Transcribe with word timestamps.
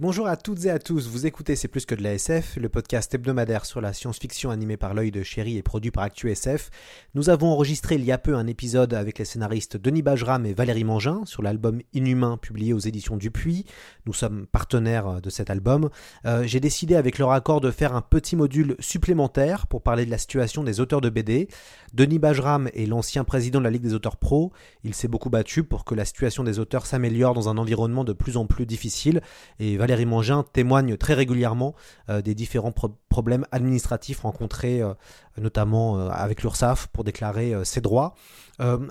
Bonjour 0.00 0.28
à 0.28 0.38
toutes 0.38 0.64
et 0.64 0.70
à 0.70 0.78
tous, 0.78 1.08
vous 1.08 1.26
écoutez 1.26 1.56
C'est 1.56 1.68
plus 1.68 1.84
que 1.84 1.94
de 1.94 2.02
la 2.02 2.14
SF, 2.14 2.56
le 2.56 2.70
podcast 2.70 3.14
hebdomadaire 3.14 3.66
sur 3.66 3.82
la 3.82 3.92
science-fiction 3.92 4.50
animé 4.50 4.78
par 4.78 4.94
l'œil 4.94 5.10
de 5.10 5.22
chéri 5.22 5.58
et 5.58 5.62
produit 5.62 5.90
par 5.90 6.04
ActuSF. 6.04 6.70
Nous 7.14 7.28
avons 7.28 7.48
enregistré 7.48 7.96
il 7.96 8.04
y 8.06 8.10
a 8.10 8.16
peu 8.16 8.34
un 8.34 8.46
épisode 8.46 8.94
avec 8.94 9.18
les 9.18 9.26
scénaristes 9.26 9.76
Denis 9.76 10.00
Bajram 10.00 10.46
et 10.46 10.54
Valérie 10.54 10.84
Mangin 10.84 11.20
sur 11.26 11.42
l'album 11.42 11.82
Inhumain 11.92 12.38
publié 12.38 12.72
aux 12.72 12.78
éditions 12.78 13.18
Dupuis. 13.18 13.66
Nous 14.06 14.14
sommes 14.14 14.46
partenaires 14.46 15.20
de 15.20 15.28
cet 15.28 15.50
album. 15.50 15.90
Euh, 16.24 16.44
J'ai 16.46 16.60
décidé 16.60 16.96
avec 16.96 17.18
leur 17.18 17.32
accord 17.32 17.60
de 17.60 17.70
faire 17.70 17.94
un 17.94 18.00
petit 18.00 18.36
module 18.36 18.76
supplémentaire 18.78 19.66
pour 19.66 19.82
parler 19.82 20.06
de 20.06 20.10
la 20.10 20.16
situation 20.16 20.64
des 20.64 20.80
auteurs 20.80 21.02
de 21.02 21.10
BD. 21.10 21.48
Denis 21.92 22.18
Bajram 22.18 22.70
est 22.72 22.86
l'ancien 22.86 23.24
président 23.24 23.58
de 23.58 23.64
la 23.64 23.70
Ligue 23.70 23.82
des 23.82 23.92
auteurs 23.92 24.16
pro. 24.16 24.50
Il 24.82 24.94
s'est 24.94 25.08
beaucoup 25.08 25.28
battu 25.28 25.62
pour 25.62 25.84
que 25.84 25.94
la 25.94 26.06
situation 26.06 26.42
des 26.42 26.58
auteurs 26.58 26.86
s'améliore 26.86 27.34
dans 27.34 27.50
un 27.50 27.58
environnement 27.58 28.04
de 28.04 28.14
plus 28.14 28.38
en 28.38 28.46
plus 28.46 28.64
difficile 28.64 29.20
et 29.58 29.76
Valérie 29.76 29.89
Mangin 30.06 30.44
témoigne 30.52 30.96
très 30.96 31.14
régulièrement 31.14 31.74
euh, 32.08 32.22
des 32.22 32.34
différents 32.34 32.72
pro 32.72 32.96
problèmes 33.08 33.44
administratifs 33.50 34.20
rencontrés 34.20 34.80
euh, 34.80 34.94
notamment 35.36 35.98
euh, 35.98 36.08
avec 36.10 36.42
l'URSSAF 36.42 36.86
pour 36.88 37.04
déclarer 37.04 37.54
ses 37.64 37.80
droits. 37.80 38.14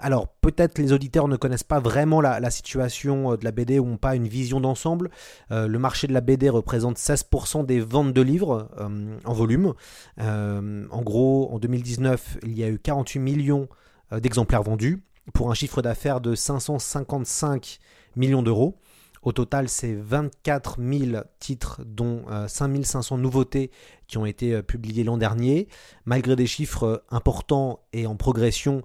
alors 0.02 0.28
peut-être 0.28 0.78
les 0.78 0.94
auditeurs 0.94 1.28
ne 1.28 1.38
connaissent 1.38 1.64
pas 1.64 1.80
vraiment 1.80 2.22
la 2.22 2.50
situation 2.50 3.36
de 3.36 3.44
la 3.44 3.52
BD 3.52 3.80
ou 3.80 3.86
n'ont 3.86 3.98
pas 3.98 4.16
une 4.16 4.28
vision 4.28 4.60
d'ensemble. 4.60 5.12
le 5.52 5.78
marché 5.78 6.08
de 6.08 6.14
la 6.14 6.22
BD 6.22 6.50
représente 6.50 6.98
16% 6.98 7.66
des 7.66 7.80
ventes 7.80 8.14
de 8.14 8.22
livres 8.22 8.68
en 9.26 9.34
volume. 9.34 9.74
en 10.18 11.02
gros, 11.04 11.50
en 11.54 11.60
2019, 11.60 12.40
il 12.44 12.58
y 12.58 12.64
a 12.64 12.70
eu 12.70 12.80
48 12.80 13.20
millions 13.20 13.70
d'exemplaires 14.12 14.64
vendus 14.64 15.04
pour 15.34 15.52
un 15.52 15.54
chiffre 15.54 15.82
d'affaires 15.82 16.20
de 16.20 16.34
555 16.34 17.80
millions 18.16 18.42
d'euros. 18.42 18.80
Au 19.22 19.32
total, 19.32 19.68
c'est 19.68 19.94
24 19.94 20.78
000 20.82 21.24
titres, 21.40 21.82
dont 21.86 22.24
euh, 22.30 22.48
5 22.48 22.86
500 22.86 23.18
nouveautés 23.18 23.72
qui 24.08 24.18
ont 24.18 24.26
été 24.26 24.54
euh, 24.54 24.62
publiés 24.62 25.04
l'an 25.04 25.18
dernier. 25.18 25.68
Malgré 26.06 26.36
des 26.36 26.48
chiffres 26.48 26.84
euh, 26.84 26.98
importants 27.10 27.82
et 27.92 28.08
en 28.08 28.16
progression, 28.16 28.84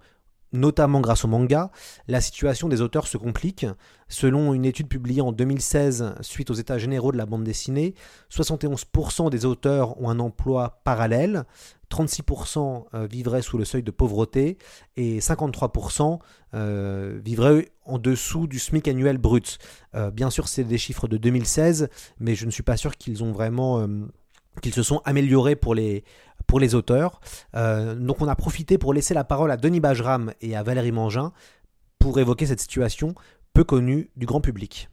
notamment 0.54 1.00
grâce 1.00 1.24
au 1.24 1.28
manga, 1.28 1.70
la 2.08 2.20
situation 2.20 2.68
des 2.68 2.80
auteurs 2.80 3.06
se 3.06 3.18
complique. 3.18 3.66
Selon 4.08 4.54
une 4.54 4.64
étude 4.64 4.88
publiée 4.88 5.20
en 5.20 5.32
2016 5.32 6.14
suite 6.20 6.50
aux 6.50 6.54
états 6.54 6.78
généraux 6.78 7.12
de 7.12 7.16
la 7.16 7.26
bande 7.26 7.44
dessinée, 7.44 7.94
71% 8.30 9.30
des 9.30 9.44
auteurs 9.44 10.00
ont 10.00 10.08
un 10.08 10.20
emploi 10.20 10.80
parallèle, 10.84 11.44
36% 11.90 13.06
vivraient 13.08 13.42
sous 13.42 13.58
le 13.58 13.64
seuil 13.64 13.82
de 13.82 13.90
pauvreté 13.90 14.58
et 14.96 15.18
53% 15.18 16.18
euh, 16.54 17.20
vivraient 17.24 17.68
en 17.84 17.98
dessous 17.98 18.46
du 18.46 18.58
SMIC 18.58 18.88
annuel 18.88 19.18
brut. 19.18 19.58
Euh, 19.94 20.10
bien 20.10 20.30
sûr, 20.30 20.48
c'est 20.48 20.64
des 20.64 20.78
chiffres 20.78 21.08
de 21.08 21.16
2016, 21.16 21.88
mais 22.20 22.34
je 22.34 22.46
ne 22.46 22.50
suis 22.50 22.62
pas 22.62 22.76
sûr 22.76 22.96
qu'ils 22.96 23.22
ont 23.24 23.32
vraiment... 23.32 23.86
Qu'ils 24.62 24.74
se 24.74 24.82
sont 24.82 25.00
améliorés 25.04 25.56
pour 25.56 25.74
les, 25.74 26.04
pour 26.46 26.60
les 26.60 26.74
auteurs. 26.74 27.20
Euh, 27.54 27.94
donc 27.94 28.20
on 28.20 28.28
a 28.28 28.36
profité 28.36 28.78
pour 28.78 28.94
laisser 28.94 29.14
la 29.14 29.24
parole 29.24 29.50
à 29.50 29.56
Denis 29.56 29.80
Bajram 29.80 30.32
et 30.40 30.56
à 30.56 30.62
Valérie 30.62 30.92
Mangin 30.92 31.32
pour 31.98 32.18
évoquer 32.18 32.46
cette 32.46 32.60
situation 32.60 33.14
peu 33.52 33.64
connue 33.64 34.10
du 34.16 34.26
grand 34.26 34.40
public. 34.40 34.88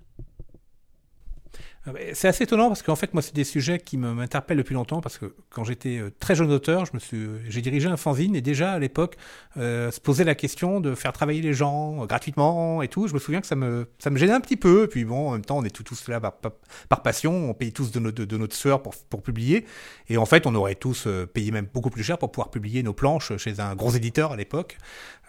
C'est 2.14 2.28
assez 2.28 2.44
étonnant 2.44 2.68
parce 2.68 2.84
qu'en 2.84 2.96
fait, 2.96 3.14
moi, 3.14 3.24
c'est 3.24 3.34
des 3.34 3.44
sujets 3.44 3.80
qui 3.80 3.97
m'interpellent 3.97 4.58
depuis 4.58 4.75
longtemps 4.75 5.02
parce 5.02 5.18
que 5.18 5.34
quand 5.50 5.64
j'étais 5.64 6.00
très 6.19 6.36
jeune 6.36 6.52
auteur, 6.52 6.86
je 6.86 6.92
me 6.94 7.00
suis, 7.00 7.28
j'ai 7.50 7.62
dirigé 7.62 7.88
un 7.88 7.97
fanzine 7.97 8.36
et 8.36 8.42
déjà 8.42 8.74
à 8.74 8.80
l'époque, 8.80 9.18
euh, 9.58 9.90
se 9.90 10.00
posait 10.00 10.24
la 10.24 10.36
question 10.36 10.80
de 10.80 10.94
faire 10.94 11.12
travailler 11.12 11.42
les 11.42 11.53
gens 11.53 12.06
gratuitement 12.06 12.84
et 12.84 12.88
tout. 12.88 13.08
Je 13.08 13.16
me 13.16 13.19
souviens 13.19 13.42
que 13.42 13.47
ça 13.47 13.56
me, 13.56 13.88
ça 13.97 14.12
me 14.12 14.18
gênait 14.18 14.34
un 14.34 14.42
petit 14.42 14.58
peu. 14.58 14.84
Et 14.84 14.88
puis 14.88 15.06
bon, 15.06 15.30
en 15.30 15.31
même 15.31 15.46
temps, 15.46 15.58
on 15.58 15.64
est 15.64 15.72
tous, 15.72 16.08
là 16.08 16.19
par, 16.19 17.02
passion, 17.02 17.50
on 17.50 17.53
paye 17.56 17.74
tous 17.74 17.92
de, 17.92 18.00
notre, 18.00 18.24
de 18.24 18.38
notre 18.38 18.56
sueur 18.56 18.84
pour, 18.84 18.96
pour 19.09 19.24
publier. 19.24 19.66
Et 20.08 20.18
en 20.18 20.25
fait, 20.28 20.46
on 20.46 20.53
aurait 20.53 20.75
tous 20.75 21.08
payé 21.34 21.50
même 21.50 21.68
beaucoup 21.74 21.90
plus 21.90 22.03
cher 22.03 22.19
pour 22.19 22.31
pouvoir 22.31 22.52
publier 22.52 22.84
nos 22.84 22.94
planches 22.94 23.36
chez 23.38 23.59
un 23.59 23.74
gros 23.74 23.92
éditeur 23.92 24.34
à 24.34 24.36
l'époque. 24.36 24.78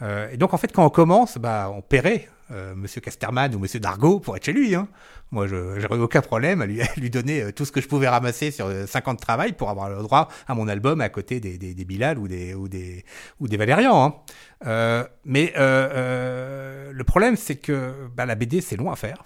Euh, 0.02 0.28
et 0.30 0.36
donc, 0.36 0.54
en 0.54 0.58
fait, 0.58 0.72
quand 0.72 0.84
on 0.84 0.90
commence, 0.90 1.38
bah, 1.38 1.70
on 1.74 1.80
paierait 1.80 2.28
euh, 2.52 2.74
Monsieur 2.74 3.00
Casterman 3.00 3.54
ou 3.54 3.58
Monsieur 3.58 3.80
Dargaud 3.80 4.20
pour 4.20 4.36
être 4.36 4.44
chez 4.44 4.52
lui. 4.52 4.74
Hein. 4.74 4.88
Moi, 5.30 5.46
je 5.46 5.80
j'aurais 5.80 5.98
aucun 5.98 6.20
problème 6.20 6.60
à 6.60 6.66
lui, 6.66 6.82
à 6.82 6.88
lui 6.96 7.10
donner 7.10 7.42
euh, 7.42 7.52
tout 7.52 7.64
ce 7.64 7.72
que 7.72 7.80
je 7.80 7.88
pouvais 7.88 8.08
ramasser 8.08 8.50
sur 8.50 8.70
5 8.86 9.08
ans 9.08 9.14
de 9.14 9.20
travail 9.20 9.52
pour 9.52 9.70
avoir 9.70 9.88
le 9.88 10.02
droit 10.02 10.28
à 10.46 10.54
mon 10.54 10.68
album 10.68 11.00
à 11.00 11.08
côté 11.08 11.40
des, 11.40 11.58
des, 11.58 11.74
des 11.74 11.84
Bilal 11.84 12.18
ou 12.18 12.28
des, 12.28 12.54
ou 12.54 12.68
des, 12.68 13.04
ou 13.40 13.48
des 13.48 13.56
Valérian. 13.56 14.04
Hein. 14.04 14.14
Euh, 14.66 15.04
mais 15.24 15.52
euh, 15.56 16.92
le 16.92 17.04
problème, 17.04 17.36
c'est 17.36 17.56
que 17.56 18.08
bah, 18.14 18.26
la 18.26 18.34
BD, 18.34 18.60
c'est 18.60 18.76
long 18.76 18.90
à 18.90 18.96
faire. 18.96 19.24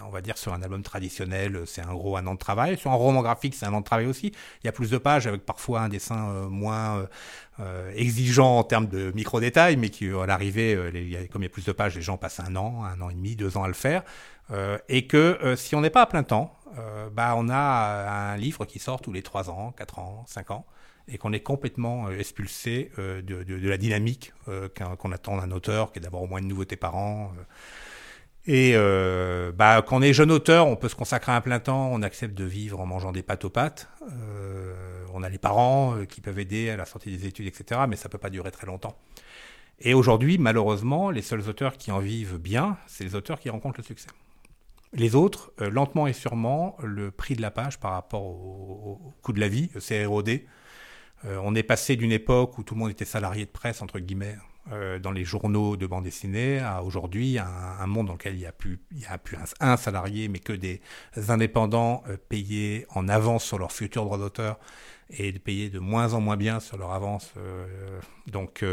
On 0.00 0.08
va 0.08 0.22
dire 0.22 0.38
sur 0.38 0.54
un 0.54 0.62
album 0.62 0.82
traditionnel, 0.82 1.62
c'est 1.66 1.82
un 1.82 1.92
gros 1.92 2.16
an 2.16 2.32
de 2.32 2.38
travail. 2.38 2.78
Sur 2.78 2.90
un 2.90 2.94
roman 2.94 3.20
graphique, 3.20 3.54
c'est 3.54 3.66
un 3.66 3.74
an 3.74 3.80
de 3.80 3.84
travail 3.84 4.06
aussi. 4.06 4.32
Il 4.62 4.66
y 4.66 4.68
a 4.68 4.72
plus 4.72 4.90
de 4.90 4.98
pages 4.98 5.26
avec 5.26 5.44
parfois 5.44 5.80
un 5.80 5.88
dessin 5.88 6.30
euh, 6.30 6.48
moins 6.48 7.06
euh, 7.60 7.92
exigeant 7.94 8.58
en 8.58 8.64
termes 8.64 8.86
de 8.86 9.12
micro-détails, 9.14 9.76
mais 9.76 9.90
qui, 9.90 10.08
à 10.08 10.26
l'arrivée, 10.26 10.74
euh, 10.74 10.90
comme 11.30 11.42
il 11.42 11.46
y 11.46 11.46
a 11.46 11.50
plus 11.50 11.66
de 11.66 11.72
pages, 11.72 11.94
les 11.94 12.02
gens 12.02 12.16
passent 12.16 12.40
un 12.40 12.56
an, 12.56 12.84
un 12.84 13.00
an 13.00 13.10
et 13.10 13.14
demi, 13.14 13.36
deux 13.36 13.56
ans 13.56 13.64
à 13.64 13.68
le 13.68 13.74
faire. 13.74 14.02
Euh, 14.50 14.78
et 14.88 15.06
que 15.06 15.38
euh, 15.42 15.56
si 15.56 15.74
on 15.74 15.82
n'est 15.82 15.90
pas 15.90 16.02
à 16.02 16.06
plein 16.06 16.22
temps, 16.22 16.56
euh, 16.78 17.10
bah, 17.10 17.34
on 17.36 17.48
a 17.50 18.32
un 18.32 18.36
livre 18.36 18.64
qui 18.64 18.78
sort 18.78 19.02
tous 19.02 19.12
les 19.12 19.22
trois 19.22 19.50
ans, 19.50 19.72
quatre 19.72 19.98
ans, 19.98 20.24
cinq 20.26 20.50
ans 20.50 20.64
et 21.08 21.18
qu'on 21.18 21.32
est 21.32 21.40
complètement 21.40 22.08
euh, 22.08 22.18
expulsé 22.18 22.90
euh, 22.98 23.22
de, 23.22 23.68
la 23.68 23.76
dynamique 23.76 24.32
euh, 24.48 24.68
qu'on 24.68 25.12
attend 25.12 25.36
d'un 25.36 25.50
auteur, 25.50 25.92
qui 25.92 25.98
est 25.98 26.02
d'abord 26.02 26.22
au 26.22 26.26
moins 26.26 26.40
une 26.40 26.48
nouveauté 26.48 26.76
par 26.76 26.96
an. 26.96 27.32
Et 28.46 28.72
euh, 28.74 29.52
bah, 29.52 29.82
quand 29.86 29.98
on 29.98 30.02
est 30.02 30.12
jeune 30.12 30.32
auteur, 30.32 30.66
on 30.66 30.76
peut 30.76 30.88
se 30.88 30.96
consacrer 30.96 31.32
à 31.32 31.36
un 31.36 31.40
plein 31.40 31.60
temps, 31.60 31.90
on 31.92 32.02
accepte 32.02 32.34
de 32.34 32.44
vivre 32.44 32.80
en 32.80 32.86
mangeant 32.86 33.12
des 33.12 33.22
pâtes 33.22 33.44
aux 33.44 33.50
pâtes. 33.50 33.88
Euh, 34.10 35.04
on 35.14 35.22
a 35.22 35.28
les 35.28 35.38
parents 35.38 36.04
qui 36.08 36.20
peuvent 36.20 36.38
aider 36.38 36.70
à 36.70 36.76
la 36.76 36.84
sortie 36.84 37.16
des 37.16 37.26
études, 37.26 37.46
etc. 37.46 37.82
Mais 37.88 37.96
ça 37.96 38.08
peut 38.08 38.18
pas 38.18 38.30
durer 38.30 38.50
très 38.50 38.66
longtemps. 38.66 38.96
Et 39.84 39.94
aujourd'hui, 39.94 40.38
malheureusement, 40.38 41.10
les 41.10 41.22
seuls 41.22 41.48
auteurs 41.48 41.76
qui 41.76 41.90
en 41.90 41.98
vivent 41.98 42.38
bien, 42.38 42.78
c'est 42.86 43.04
les 43.04 43.14
auteurs 43.14 43.40
qui 43.40 43.50
rencontrent 43.50 43.80
le 43.80 43.84
succès. 43.84 44.08
Les 44.94 45.14
autres, 45.14 45.52
euh, 45.60 45.70
lentement 45.70 46.06
et 46.06 46.12
sûrement, 46.12 46.76
le 46.82 47.10
prix 47.10 47.34
de 47.34 47.42
la 47.42 47.50
page 47.50 47.80
par 47.80 47.92
rapport 47.92 48.22
au, 48.22 49.14
coût 49.22 49.32
de 49.32 49.40
la 49.40 49.48
vie 49.48 49.70
s'est 49.78 49.96
érodé. 49.96 50.46
Euh, 51.24 51.38
on 51.42 51.54
est 51.54 51.62
passé 51.62 51.96
d'une 51.96 52.12
époque 52.12 52.58
où 52.58 52.62
tout 52.62 52.74
le 52.74 52.80
monde 52.80 52.90
était 52.90 53.04
salarié 53.04 53.46
de 53.46 53.50
presse, 53.50 53.82
entre 53.82 53.98
guillemets, 53.98 54.36
euh, 54.70 55.00
dans 55.00 55.10
les 55.10 55.24
journaux 55.24 55.76
de 55.76 55.86
bande 55.86 56.04
dessinée, 56.04 56.60
à 56.60 56.84
aujourd'hui 56.84 57.38
un, 57.38 57.86
monde 57.86 58.06
dans 58.06 58.12
lequel 58.12 58.34
il 58.34 58.38
n'y 58.38 58.46
a 58.46 58.52
plus, 58.52 58.78
un, 59.58 59.76
salarié, 59.76 60.28
mais 60.28 60.38
que 60.38 60.52
des 60.52 60.80
indépendants 61.28 62.04
euh, 62.08 62.16
payés 62.28 62.86
en 62.94 63.08
avance 63.08 63.42
sur 63.42 63.58
leur 63.58 63.72
futur 63.72 64.04
droit 64.04 64.18
d'auteur 64.18 64.60
et 65.10 65.32
payés 65.32 65.68
de 65.68 65.80
moins 65.80 66.14
en 66.14 66.20
moins 66.20 66.36
bien 66.36 66.60
sur 66.60 66.78
leur 66.78 66.92
avance, 66.92 67.34
euh, 67.36 68.00
donc 68.28 68.64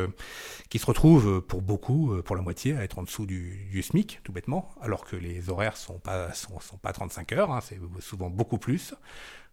qui 0.69 0.79
se 0.79 0.85
retrouvent 0.85 1.41
pour 1.41 1.61
beaucoup, 1.61 2.15
pour 2.23 2.35
la 2.35 2.41
moitié, 2.41 2.77
à 2.77 2.83
être 2.83 2.99
en 2.99 3.03
dessous 3.03 3.25
du, 3.25 3.81
SMIC, 3.81 4.21
tout 4.23 4.31
bêtement, 4.31 4.69
alors 4.81 5.03
que 5.03 5.15
les 5.15 5.49
horaires 5.49 5.75
sont 5.75 5.99
pas 5.99 6.31
sont, 6.33 6.59
sont 6.61 6.77
pas 6.77 6.93
35 6.93 7.33
heures, 7.33 7.51
hein, 7.51 7.59
c'est 7.61 7.79
souvent 7.99 8.29
beaucoup 8.29 8.57
plus. 8.57 8.93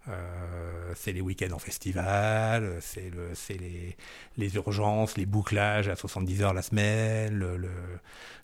Euh, 0.09 0.93
c'est 0.95 1.13
les 1.13 1.21
week-ends 1.21 1.53
en 1.53 1.59
festival, 1.59 2.77
c'est 2.81 3.11
le, 3.11 3.31
les, 3.59 3.97
les 4.37 4.55
urgences, 4.55 5.17
les 5.17 5.27
bouclages 5.27 5.89
à 5.89 5.97
70 5.97 6.43
heures 6.43 6.55
la 6.55 6.63
semaine, 6.63 7.35
le, 7.35 7.57
le 7.57 7.71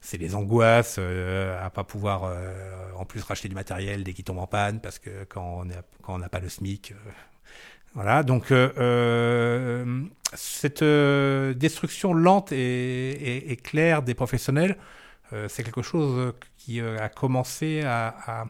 c'est 0.01 0.19
les 0.19 0.35
angoisses 0.35 0.97
euh, 0.99 1.65
à 1.65 1.71
pas 1.71 1.85
pouvoir 1.85 2.25
euh, 2.25 2.91
en 2.97 3.05
plus 3.05 3.23
racheter 3.23 3.49
du 3.49 3.55
matériel 3.55 4.03
dès 4.03 4.13
qu'il 4.13 4.25
tombe 4.25 4.39
en 4.39 4.49
panne 4.49 4.81
parce 4.81 4.99
que 4.99 5.25
quand 5.29 5.65
on 6.09 6.19
n'a 6.19 6.29
pas 6.29 6.41
le 6.41 6.49
SMIC, 6.49 6.93
euh, 6.93 7.11
voilà. 7.95 8.25
Donc 8.25 8.51
euh, 8.51 10.05
cette 10.35 10.83
destruction 10.83 12.13
lente 12.13 12.51
et, 12.51 12.57
et, 12.57 13.53
et, 13.53 13.57
claire 13.57 14.03
des 14.03 14.15
professionnels 14.15 14.73
euh, 14.73 15.03
c'est 15.49 15.63
quelque 15.63 15.83
chose 15.83 16.33
qui 16.65 16.81
euh, 16.81 16.99
a 16.99 17.09
commencé 17.09 17.83
à, 17.83 18.45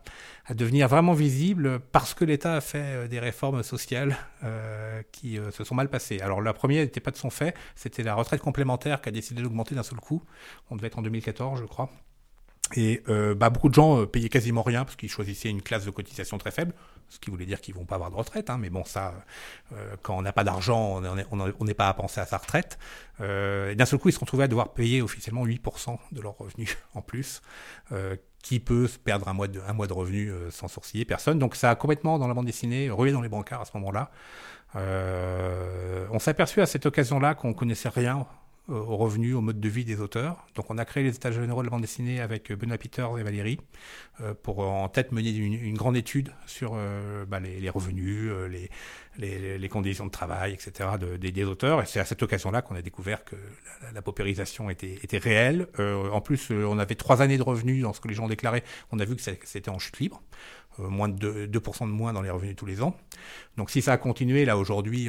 devenir 0.54 0.88
vraiment 0.88 1.14
visible 1.14 1.80
parce 1.92 2.12
que 2.12 2.24
l'État 2.24 2.56
a 2.56 2.60
fait 2.60 2.78
euh, 2.78 3.08
des 3.08 3.20
réformes 3.20 3.62
sociales 3.62 4.16
euh, 4.44 5.02
qui 5.12 5.38
euh, 5.38 5.50
se 5.50 5.64
sont 5.64 5.74
mal 5.74 5.88
passées. 5.88 6.20
Alors 6.20 6.42
la 6.42 6.52
première 6.52 6.82
n'était 6.82 7.00
pas 7.00 7.10
de 7.10 7.16
son 7.16 7.30
fait, 7.30 7.54
c'était 7.74 8.02
la 8.02 8.14
retraite 8.14 8.40
complémentaire 8.40 9.00
qui 9.00 9.08
a 9.08 9.12
décidé 9.12 9.42
d'augmenter 9.42 9.74
d'un 9.74 9.82
seul 9.82 9.98
coup. 9.98 10.22
On 10.70 10.76
devait 10.76 10.88
être 10.88 10.98
en 10.98 11.02
2014, 11.02 11.60
je 11.60 11.64
crois. 11.64 11.90
Et 12.76 13.02
euh, 13.08 13.34
bah, 13.34 13.50
beaucoup 13.50 13.68
de 13.68 13.74
gens 13.74 14.00
euh, 14.00 14.06
payaient 14.06 14.28
quasiment 14.28 14.62
rien 14.62 14.84
parce 14.84 14.96
qu'ils 14.96 15.10
choisissaient 15.10 15.50
une 15.50 15.62
classe 15.62 15.84
de 15.84 15.90
cotisation 15.90 16.38
très 16.38 16.50
faible, 16.50 16.72
ce 17.12 17.18
qui 17.18 17.30
voulait 17.30 17.44
dire 17.46 17.60
qu'ils 17.60 17.74
vont 17.74 17.84
pas 17.84 17.96
avoir 17.96 18.10
de 18.10 18.16
retraite. 18.16 18.48
Hein, 18.48 18.58
mais 18.58 18.70
bon, 18.70 18.84
ça, 18.84 19.12
euh, 19.72 19.96
quand 20.02 20.16
on 20.16 20.22
n'a 20.22 20.32
pas 20.32 20.44
d'argent, 20.44 21.02
on 21.30 21.64
n'est 21.64 21.74
pas 21.74 21.88
à 21.88 21.94
penser 21.94 22.20
à 22.20 22.26
sa 22.26 22.38
retraite. 22.38 22.78
Euh, 23.20 23.70
et 23.70 23.74
d'un 23.74 23.84
seul 23.84 23.98
coup, 23.98 24.08
ils 24.08 24.12
se 24.12 24.20
retrouvaient 24.20 24.44
à 24.44 24.48
devoir 24.48 24.72
payer 24.72 25.02
officiellement 25.02 25.46
8% 25.46 25.98
de 26.12 26.20
leurs 26.20 26.38
revenus 26.38 26.76
en 26.94 27.02
plus. 27.02 27.42
Euh, 27.92 28.16
qui 28.42 28.58
peut 28.58 28.88
se 28.88 28.98
perdre 28.98 29.28
un 29.28 29.34
mois 29.34 29.46
de, 29.46 29.60
un 29.68 29.72
mois 29.72 29.86
de 29.86 29.92
revenus 29.92 30.32
sans 30.50 30.66
sourciller 30.66 31.04
Personne. 31.04 31.38
Donc 31.38 31.54
ça 31.54 31.70
a 31.70 31.74
complètement, 31.76 32.18
dans 32.18 32.26
la 32.26 32.34
bande 32.34 32.46
dessinée, 32.46 32.90
rué 32.90 33.12
dans 33.12 33.20
les 33.20 33.28
brancards 33.28 33.60
à 33.60 33.64
ce 33.64 33.70
moment-là. 33.74 34.10
On 36.10 36.18
s'est 36.18 36.32
aperçu 36.32 36.60
à 36.60 36.66
cette 36.66 36.84
occasion-là 36.84 37.36
qu'on 37.36 37.54
connaissait 37.54 37.88
rien 37.88 38.26
aux 38.68 38.96
revenus, 38.96 39.34
au 39.34 39.40
mode 39.40 39.60
de 39.60 39.68
vie 39.68 39.84
des 39.84 40.00
auteurs. 40.00 40.46
Donc 40.54 40.70
on 40.70 40.78
a 40.78 40.84
créé 40.84 41.02
les 41.02 41.14
états 41.14 41.32
généraux 41.32 41.62
de 41.62 41.66
la 41.66 41.70
bande 41.70 41.80
dessinée 41.80 42.20
avec 42.20 42.52
Benoît 42.52 42.78
Peters 42.78 43.18
et 43.18 43.22
Valérie 43.22 43.58
euh, 44.20 44.34
pour 44.40 44.60
en 44.60 44.88
tête 44.88 45.10
mener 45.12 45.30
une, 45.30 45.76
grande 45.76 45.96
étude 45.96 46.32
sur 46.46 46.72
euh, 46.74 47.24
bah, 47.26 47.40
les, 47.40 47.70
revenus, 47.70 48.30
euh, 48.30 48.48
les, 49.18 49.68
conditions 49.68 50.06
de 50.06 50.10
travail, 50.10 50.52
etc. 50.52 50.90
De, 51.00 51.16
des, 51.16 51.44
auteurs. 51.44 51.82
Et 51.82 51.86
c'est 51.86 51.98
à 51.98 52.04
cette 52.04 52.22
occasion-là 52.22 52.62
qu'on 52.62 52.76
a 52.76 52.82
découvert 52.82 53.24
que 53.24 53.36
la, 53.92 54.02
paupérisation 54.02 54.70
était, 54.70 55.18
réelle. 55.18 55.66
Euh, 55.78 56.10
en 56.10 56.20
plus, 56.20 56.50
on 56.50 56.78
avait 56.78 56.94
trois 56.94 57.20
années 57.20 57.38
de 57.38 57.42
revenus 57.42 57.82
dans 57.82 57.92
ce 57.92 58.00
que 58.00 58.08
les 58.08 58.14
gens 58.14 58.28
déclaraient. 58.28 58.64
On 58.92 59.00
a 59.00 59.04
vu 59.04 59.16
que 59.16 59.22
c'était 59.22 59.70
en 59.70 59.78
chute 59.78 59.98
libre. 59.98 60.22
Euh, 60.80 60.88
moins 60.88 61.08
de 61.08 61.46
2%, 61.46 61.48
2 61.48 61.50
de 61.50 61.84
moins 61.90 62.12
dans 62.12 62.22
les 62.22 62.30
revenus 62.30 62.56
tous 62.56 62.66
les 62.66 62.82
ans. 62.82 62.96
Donc 63.56 63.70
si 63.70 63.82
ça 63.82 63.92
a 63.92 63.96
continué, 63.98 64.44
là 64.44 64.56
aujourd'hui, 64.56 65.08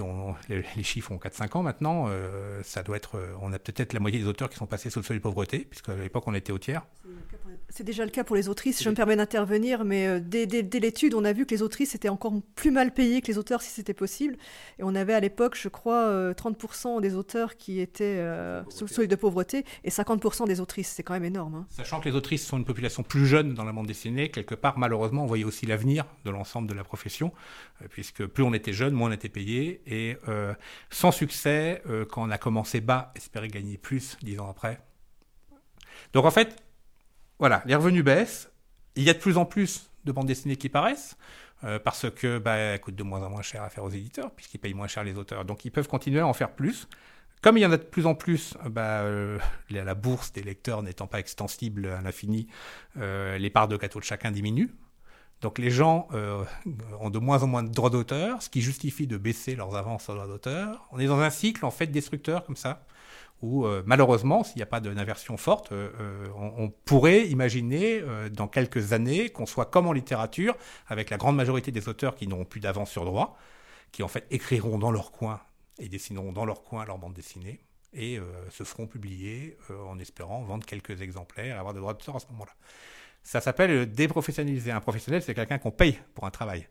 les, 0.49 0.63
les, 0.75 0.83
chiffres 0.83 1.11
ont 1.11 1.17
4-5 1.17 1.57
ans 1.57 1.63
maintenant, 1.63 2.05
euh, 2.09 2.61
ça 2.63 2.83
doit 2.83 2.97
être, 2.97 3.19
on 3.41 3.53
a 3.53 3.59
peut-être 3.59 3.93
la 3.93 3.99
moitié 3.99 4.19
des 4.19 4.27
auteurs 4.27 4.49
qui 4.49 4.57
sont 4.57 4.65
passés 4.65 4.89
sous 4.89 4.99
le 4.99 5.05
seuil 5.05 5.17
de 5.17 5.23
pauvreté, 5.23 5.59
puisque 5.59 5.89
à 5.89 5.95
l'époque 5.95 6.23
on 6.27 6.33
était 6.33 6.51
au 6.51 6.59
tiers. 6.59 6.83
C'est 7.69 7.83
déjà 7.83 8.05
le 8.05 8.11
cas 8.11 8.23
pour 8.23 8.35
les 8.35 8.49
autrices, 8.49 8.83
je 8.83 8.89
me 8.89 8.93
permets 8.93 9.15
d'intervenir, 9.15 9.83
mais 9.83 10.07
euh, 10.07 10.19
dès, 10.19 10.45
dès, 10.45 10.61
dès 10.61 10.79
l'étude, 10.79 11.15
on 11.15 11.25
a 11.25 11.33
vu 11.33 11.45
que 11.45 11.55
les 11.55 11.63
autrices 11.63 11.95
étaient 11.95 12.09
encore 12.09 12.33
plus 12.55 12.69
mal 12.69 12.93
payées 12.93 13.21
que 13.21 13.27
les 13.27 13.37
auteurs 13.37 13.61
si 13.63 13.71
c'était 13.71 13.95
possible. 13.95 14.37
Et 14.77 14.83
on 14.83 14.93
avait 14.93 15.13
à 15.13 15.19
l'époque, 15.19 15.57
je 15.59 15.69
crois, 15.69 16.03
euh, 16.03 16.33
30% 16.33 17.01
des 17.01 17.15
auteurs 17.15 17.57
qui 17.57 17.79
étaient 17.79 18.17
euh, 18.19 18.61
sous 18.69 18.85
le 18.85 18.89
seuil 18.89 19.07
de 19.07 19.15
pauvreté 19.15 19.65
et 19.83 19.89
50% 19.89 20.45
des 20.45 20.59
autrices. 20.59 20.89
C'est 20.89 21.01
quand 21.01 21.13
même 21.13 21.25
énorme. 21.25 21.55
Hein. 21.55 21.65
Sachant 21.69 21.99
que 21.99 22.07
les 22.07 22.15
autrices 22.15 22.45
sont 22.45 22.57
une 22.57 22.65
population 22.65 23.01
plus 23.01 23.25
jeune 23.25 23.55
dans 23.55 23.63
la 23.63 23.71
bande 23.71 23.87
dessinée, 23.87 24.29
quelque 24.29 24.55
part, 24.55 24.77
malheureusement, 24.77 25.23
on 25.23 25.27
voyait 25.27 25.43
aussi 25.43 25.52
l'avenir 25.61 26.05
de 26.25 26.31
l'ensemble 26.31 26.67
de 26.67 26.73
la 26.73 26.83
profession, 26.83 27.31
euh, 27.81 27.87
puisque 27.89 28.25
plus 28.25 28.43
on 28.43 28.53
était 28.53 28.73
jeune, 28.73 28.93
moins 28.93 29.09
on 29.09 29.13
était 29.13 29.29
payé. 29.29 29.81
Et 29.85 30.17
euh, 30.27 30.53
sans 30.89 31.11
succès, 31.11 31.81
euh, 31.87 32.05
quand 32.05 32.23
on 32.23 32.31
a 32.31 32.37
commencé 32.37 32.81
bas, 32.81 33.11
espérer 33.15 33.47
gagner 33.47 33.77
plus 33.77 34.17
dix 34.21 34.39
ans 34.39 34.49
après. 34.49 34.79
Donc 36.13 36.25
en 36.25 36.31
fait, 36.31 36.63
voilà, 37.39 37.63
les 37.65 37.75
revenus 37.75 38.03
baissent. 38.03 38.51
Il 38.95 39.03
y 39.03 39.09
a 39.09 39.13
de 39.13 39.19
plus 39.19 39.37
en 39.37 39.45
plus 39.45 39.89
de 40.05 40.11
bandes 40.11 40.27
dessinées 40.27 40.57
qui 40.57 40.69
paraissent. 40.69 41.17
Parce 41.85 42.09
que 42.09 42.39
bah, 42.39 42.55
elles 42.55 42.81
coûtent 42.81 42.97
de 42.97 43.03
moins 43.03 43.23
en 43.23 43.29
moins 43.29 43.41
cher 43.41 43.63
à 43.63 43.69
faire 43.69 43.85
aux 43.85 43.89
éditeurs, 43.89 44.31
puisqu'ils 44.31 44.57
payent 44.57 44.73
moins 44.73 44.87
cher 44.87 45.05
les 45.05 45.17
auteurs. 45.17 45.45
Donc 45.45 45.63
ils 45.63 45.71
peuvent 45.71 45.87
continuer 45.87 46.19
à 46.19 46.27
en 46.27 46.33
faire 46.33 46.51
plus. 46.51 46.89
Comme 47.41 47.57
il 47.57 47.61
y 47.61 47.65
en 47.65 47.71
a 47.71 47.77
de 47.77 47.83
plus 47.83 48.05
en 48.05 48.15
plus, 48.15 48.57
bah, 48.69 49.05
la 49.69 49.95
bourse 49.95 50.33
des 50.33 50.43
lecteurs 50.43 50.83
n'étant 50.83 51.07
pas 51.07 51.19
extensible 51.19 51.85
à 51.85 52.01
l'infini, 52.01 52.49
les 52.97 53.49
parts 53.49 53.69
de 53.69 53.77
gâteau 53.77 53.99
de 53.99 54.03
chacun 54.03 54.29
diminuent. 54.29 54.71
Donc 55.43 55.59
les 55.59 55.69
gens 55.69 56.07
euh, 56.13 56.45
ont 57.01 57.09
de 57.09 57.19
moins 57.19 57.43
en 57.43 57.47
moins 57.47 57.63
de 57.63 57.69
droits 57.69 57.89
d'auteur, 57.89 58.41
ce 58.41 58.49
qui 58.49 58.61
justifie 58.61 59.07
de 59.07 59.17
baisser 59.17 59.55
leurs 59.55 59.75
avances 59.75 60.07
aux 60.07 60.13
droits 60.13 60.25
d'auteur. 60.25 60.87
On 60.93 60.99
est 60.99 61.05
dans 61.05 61.19
un 61.19 61.29
cycle 61.29 61.65
en 61.65 61.69
fait 61.69 61.87
destructeur 61.87 62.45
comme 62.45 62.55
ça, 62.55 62.85
où 63.41 63.65
euh, 63.65 63.83
malheureusement, 63.85 64.45
s'il 64.45 64.55
n'y 64.55 64.63
a 64.63 64.67
pas 64.67 64.79
d'inversion 64.79 65.35
forte, 65.35 65.73
euh, 65.73 65.91
on, 66.37 66.69
pourrait 66.69 67.27
imaginer 67.27 68.01
dans 68.31 68.47
quelques 68.47 68.93
années 68.93 69.29
qu'on 69.29 69.45
soit 69.45 69.65
comme 69.65 69.85
en 69.85 69.91
littérature, 69.91 70.55
avec 70.87 71.09
la 71.09 71.17
grande 71.17 71.35
majorité 71.35 71.71
des 71.71 71.89
auteurs 71.89 72.15
qui 72.15 72.25
n'auront 72.25 72.45
plus 72.45 72.61
d'avance 72.61 72.89
sur 72.89 73.03
droit, 73.03 73.37
qui 73.91 74.01
en 74.01 74.07
fait 74.07 74.25
écriront 74.31 74.77
dans 74.77 74.91
leur 74.91 75.11
coin 75.11 75.41
et 75.77 75.89
dessineront 75.89 76.31
dans 76.31 76.45
leur 76.45 76.63
coin 76.63 76.85
leur 76.85 76.97
bande 76.97 77.13
dessinée 77.13 77.59
et 77.93 78.17
se 78.49 78.63
feront 78.63 78.87
publier 78.87 79.55
en 79.69 79.99
espérant 79.99 80.41
vendre 80.41 80.65
quelques 80.65 81.01
exemplaires 81.01 81.57
et 81.57 81.59
avoir 81.59 81.73
des 81.73 81.79
droits 81.79 81.93
d'auteur 81.93 82.15
à 82.15 82.19
ce 82.19 82.25
moment-là. 82.31 82.53
Ça 83.23 83.41
s'appelle 83.41 83.91
déprofessionnaliser. 83.91 84.71
Un 84.71 84.81
professionnel, 84.81 85.21
c'est 85.21 85.33
quelqu'un 85.33 85.57
qu'on 85.57 85.71
paye 85.71 85.99
pour 86.13 86.25
un 86.25 86.31
travail. 86.31 86.67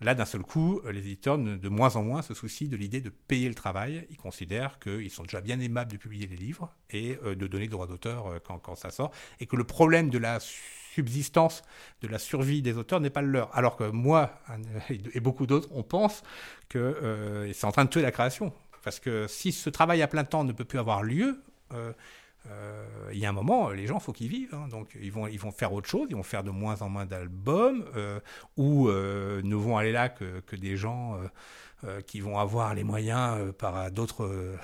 Là, 0.00 0.14
d'un 0.14 0.24
seul 0.24 0.40
coup, 0.40 0.80
les 0.90 1.00
éditeurs, 1.00 1.36
de 1.36 1.68
moins 1.68 1.96
en 1.96 2.02
moins, 2.02 2.22
se 2.22 2.32
soucient 2.32 2.68
de 2.68 2.76
l'idée 2.76 3.02
de 3.02 3.10
payer 3.10 3.48
le 3.48 3.54
travail. 3.54 4.06
Ils 4.08 4.16
considèrent 4.16 4.78
qu'ils 4.78 5.10
sont 5.10 5.24
déjà 5.24 5.42
bien 5.42 5.60
aimables 5.60 5.92
de 5.92 5.98
publier 5.98 6.26
les 6.26 6.36
livres 6.36 6.74
et 6.88 7.18
euh, 7.22 7.34
de 7.34 7.46
donner 7.46 7.68
droit 7.68 7.86
d'auteur 7.86 8.26
euh, 8.26 8.38
quand, 8.42 8.58
quand, 8.58 8.76
ça 8.76 8.90
sort. 8.90 9.10
Et 9.40 9.46
que 9.46 9.56
le 9.56 9.64
problème 9.64 10.08
de 10.08 10.16
la 10.16 10.38
subsistance, 10.40 11.62
de 12.00 12.08
la 12.08 12.18
survie 12.18 12.62
des 12.62 12.78
auteurs 12.78 13.00
n'est 13.00 13.10
pas 13.10 13.20
le 13.20 13.28
leur. 13.28 13.54
Alors 13.56 13.76
que 13.76 13.84
moi 13.84 14.40
et 14.88 15.20
beaucoup 15.20 15.46
d'autres, 15.46 15.68
on 15.72 15.82
pense 15.82 16.22
que 16.70 16.78
euh, 16.78 17.52
c'est 17.52 17.66
en 17.66 17.72
train 17.72 17.84
de 17.84 17.90
tuer 17.90 18.02
la 18.02 18.12
création. 18.12 18.52
Parce 18.82 19.00
que 19.00 19.26
si 19.28 19.52
ce 19.52 19.68
travail 19.68 20.00
à 20.00 20.08
plein 20.08 20.24
temps 20.24 20.44
ne 20.44 20.52
peut 20.52 20.64
plus 20.64 20.78
avoir 20.78 21.02
lieu, 21.02 21.42
euh, 21.72 21.76
euh, 21.76 21.92
il 23.12 23.18
y 23.18 23.26
a 23.26 23.28
un 23.28 23.32
moment, 23.32 23.70
les 23.70 23.86
gens, 23.86 23.98
faut 24.00 24.12
qu'ils 24.12 24.28
vivent. 24.28 24.54
Hein, 24.54 24.68
donc, 24.68 24.96
ils 25.00 25.12
vont, 25.12 25.26
ils 25.26 25.38
faire 25.38 25.72
autre 25.72 25.88
chose. 25.88 26.06
Ils 26.10 26.16
vont 26.16 26.22
faire 26.22 26.42
de 26.42 26.50
moins 26.50 26.80
en 26.82 26.88
moins 26.88 27.06
d'albums, 27.06 27.84
euh, 27.96 28.20
ou 28.56 28.88
euh, 28.88 29.40
ne 29.42 29.54
vont 29.54 29.76
aller 29.76 29.92
là 29.92 30.08
que 30.08 30.56
des 30.56 30.76
gens 30.76 31.18
qui 32.06 32.20
vont 32.20 32.38
avoir 32.38 32.74
les 32.74 32.84
moyens 32.84 33.54
par 33.54 33.90
d'autres 33.90 34.58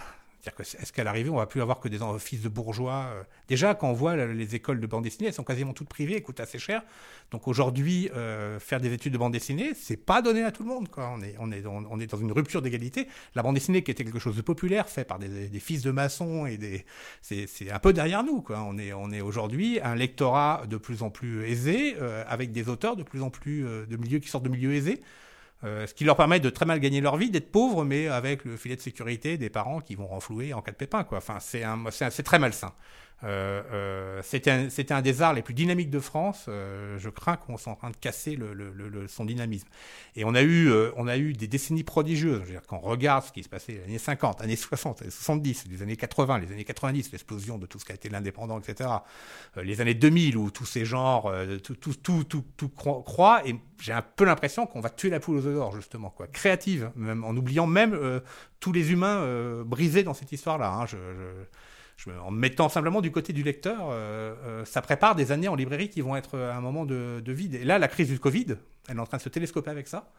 est-ce 0.59 0.93
qu'à 0.93 1.05
l'arrivée, 1.05 1.31
on 1.31 1.37
va 1.37 1.47
plus 1.47 1.63
avoir 1.63 1.81
que 1.81 1.89
des 1.89 1.99
fils 2.19 2.43
de 2.43 2.49
bourgeois 2.49 3.07
Déjà, 3.49 3.75
quand 3.75 3.89
on 3.89 3.93
voit 3.93 4.17
les 4.17 4.55
écoles 4.55 4.81
de 4.81 4.87
bande 4.87 5.05
dessinée, 5.05 5.29
elles 5.29 5.35
sont 5.35 5.45
quasiment 5.45 5.73
toutes 5.73 5.89
privées, 5.89 6.17
elles 6.17 6.23
coûtent 6.23 6.41
assez 6.41 6.59
cher. 6.59 6.83
Donc 7.31 7.49
aujourd'hui, 7.49 8.11
euh, 8.15 8.59
faire 8.61 8.81
des 8.81 8.93
études 8.93 9.13
de 9.13 9.19
bande 9.19 9.33
dessinée, 9.33 9.73
c'est 9.75 9.97
pas 9.97 10.23
donné 10.23 10.45
à 10.45 10.53
tout 10.53 10.63
le 10.63 10.69
monde. 10.69 10.89
Quoi. 10.89 11.17
On, 11.39 11.51
est, 11.53 11.61
dans 11.63 12.19
une 12.19 12.33
rupture 12.33 12.63
d'égalité. 12.63 13.09
La 13.35 13.43
bande 13.43 13.55
dessinée, 13.55 13.83
qui 13.83 13.91
était 13.91 14.05
quelque 14.05 14.19
chose 14.19 14.37
de 14.37 14.43
populaire, 14.43 14.89
fait 14.89 15.05
par 15.05 15.19
des, 15.19 15.49
fils 15.61 15.83
de 15.83 15.91
maçons, 15.91 16.47
et 16.47 16.57
des, 16.57 16.85
c'est, 17.23 17.71
un 17.71 17.79
peu 17.79 17.93
derrière 17.93 18.23
nous. 18.23 18.43
Quoi. 18.43 18.63
On 18.63 18.79
est, 18.79 19.21
aujourd'hui 19.21 19.81
un 19.83 19.95
lectorat 19.95 20.65
de 20.69 20.77
plus 20.77 21.03
en 21.03 21.11
plus 21.11 21.45
aisé, 21.45 21.97
euh, 22.01 22.25
avec 22.29 22.53
des 22.53 22.69
auteurs 22.69 22.97
de 22.97 23.03
plus 23.03 23.23
en 23.23 23.31
plus 23.31 23.67
euh, 23.67 23.87
de 23.87 23.97
milieux 23.97 24.19
qui 24.19 24.29
sortent 24.29 24.45
de 24.45 24.51
milieux 24.51 24.75
aisés. 24.75 25.03
Euh, 25.64 25.87
ce 25.87 25.94
qui 25.94 26.05
leur 26.05 26.17
permet 26.17 26.38
de 26.38 26.50
très 26.50 26.67
mal 26.67 26.81
gagner 26.81 27.00
leur 27.00 27.17
vie, 27.17 27.31
d'être 27.31 27.50
pauvres, 27.50 27.85
mais 27.85 28.08
avec 28.08 28.45
le 28.45 28.57
filet 28.57 28.76
de 28.76 28.81
sécurité 28.81 29.38
des 29.38 29.49
parents 29.49 29.81
qui 29.81 29.95
vont 29.95 30.07
renflouer 30.07 30.52
en 30.52 30.61
cas 30.61 30.73
de 30.73 30.76
pépin. 30.76 31.07
Enfin, 31.11 31.38
c'est, 31.40 31.64
un, 31.64 31.78
c'est 31.90 32.23
très 32.23 32.38
malsain. 32.38 32.73
Euh, 33.25 33.62
euh, 33.73 34.20
c'était, 34.23 34.50
un, 34.50 34.68
un 34.90 35.02
des 35.02 35.23
arts 35.23 35.32
les 35.32 35.42
plus 35.42 35.54
dynamiques 35.54 35.90
de 35.90 36.00
France. 36.00 36.46
Euh, 36.49 36.99
je 36.99 37.08
crains 37.08 37.37
qu'on 37.37 37.56
soit 37.56 37.73
en 37.73 37.76
train 37.76 37.90
de 37.90 37.96
casser 37.96 38.38
son 39.08 39.25
dynamisme. 39.25 39.68
Et 40.16 40.25
on 40.25 40.35
a 40.35 40.42
eu, 40.42 40.68
euh, 40.68 40.90
on 40.96 41.08
a 41.08 41.16
eu 41.16 41.32
des 41.32 41.49
décennies 41.49 41.85
prodigieuses. 41.85 42.42
Quand 42.68 42.80
on 42.82 42.88
regarde 42.88 43.25
ce 43.25 43.32
qui 43.32 43.42
se 43.42 43.49
passait 43.49 43.73
les 43.73 43.85
années 43.85 43.99
50, 43.99 44.42
années 44.42 44.56
60, 44.56 45.02
années 45.02 45.11
70, 45.11 45.64
les 45.70 45.82
années 45.82 45.96
80, 45.96 46.38
les 46.40 46.52
années 46.52 46.64
90, 46.64 47.12
l'explosion 47.12 47.58
de 47.58 47.66
tout 47.66 47.78
ce 47.78 47.85
qui 47.85 47.92
a 47.92 47.94
été 47.94 48.08
l'indépendant, 48.08 48.61
etc. 48.61 48.90
Les 49.56 49.80
années 49.80 49.94
2000 49.94 50.37
où 50.37 50.50
tous 50.50 50.66
ces 50.66 50.85
genres, 50.85 51.32
tout, 51.62 51.75
tout, 51.75 51.94
tout, 51.94 52.25
tout, 52.25 52.44
tout. 52.56 52.70
Et 53.46 53.56
j'ai 53.80 53.92
un 53.92 54.02
peu 54.02 54.25
l'impression 54.25 54.66
qu'on 54.66 54.80
va 54.80 54.90
tuer 54.90 55.11
la 55.11 55.20
poule 55.20 55.38
aux 55.38 55.46
œufs 55.46 55.54
d'or, 55.54 55.75
justement, 55.75 56.11
quoi. 56.11 56.26
Créative, 56.26 56.90
même, 56.96 57.25
en 57.25 57.35
oubliant 57.35 57.66
même 57.66 57.99
tous 58.61 58.73
les 58.73 58.92
humains 58.92 59.62
brisés 59.64 60.02
dans 60.02 60.14
cette 60.14 60.32
histoire-là. 60.32 60.70
Hein. 60.73 60.87
Je, 60.87 60.96
je, 60.96 61.44
en 62.21 62.31
me 62.31 62.38
mettant 62.38 62.69
simplement 62.69 63.00
du 63.00 63.11
côté 63.11 63.33
du 63.33 63.43
lecteur, 63.43 63.88
euh, 63.91 64.35
euh, 64.45 64.65
ça 64.65 64.83
prépare 64.83 65.15
des 65.15 65.33
années 65.33 65.49
en 65.49 65.55
librairie 65.55 65.88
qui 65.88 66.00
vont 66.00 66.15
être 66.15 66.38
un 66.38 66.61
moment 66.61 66.85
de, 66.85 67.23
de, 67.25 67.33
vide. 67.33 67.55
Et 67.55 67.65
là, 67.65 67.79
la 67.79 67.88
crise 67.88 68.09
du 68.09 68.21
Covid, 68.21 68.57
elle 68.88 68.97
est 68.97 69.00
en 69.00 69.07
train 69.07 69.17
de 69.17 69.23
se 69.23 69.29
télescoper 69.29 69.71
avec 69.71 69.88
ça. 69.88 70.11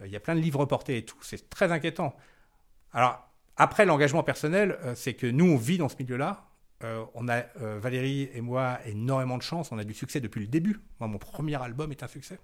Euh, 0.00 0.06
il 0.06 0.12
y 0.12 0.16
a 0.16 0.20
plein 0.20 0.34
de 0.34 0.40
livres 0.40 0.60
reportés 0.60 0.96
et 0.96 1.04
tout. 1.04 1.18
C'est 1.22 1.50
très 1.50 1.72
inquiétant. 1.72 2.14
Alors, 2.92 3.28
après 3.56 3.84
l'engagement 3.84 4.22
personnel, 4.22 4.78
c'est 4.94 5.14
que 5.14 5.26
nous, 5.26 5.44
on 5.44 5.56
vit 5.56 5.78
dans 5.78 5.88
ce 5.88 5.96
milieu-là. 5.98 6.50
Euh, 6.82 7.04
on 7.14 7.28
a 7.28 7.42
euh, 7.60 7.78
Valérie 7.78 8.30
et 8.32 8.40
moi 8.40 8.78
énormément 8.86 9.36
de 9.36 9.42
chance. 9.42 9.70
On 9.72 9.78
a 9.78 9.84
du 9.84 9.94
succès 9.94 10.20
depuis 10.20 10.40
le 10.40 10.46
début. 10.46 10.80
Moi, 10.98 11.08
mon 11.08 11.18
premier 11.18 11.60
album 11.62 11.90
est 11.92 12.02
un 12.02 12.08
succès. 12.08 12.38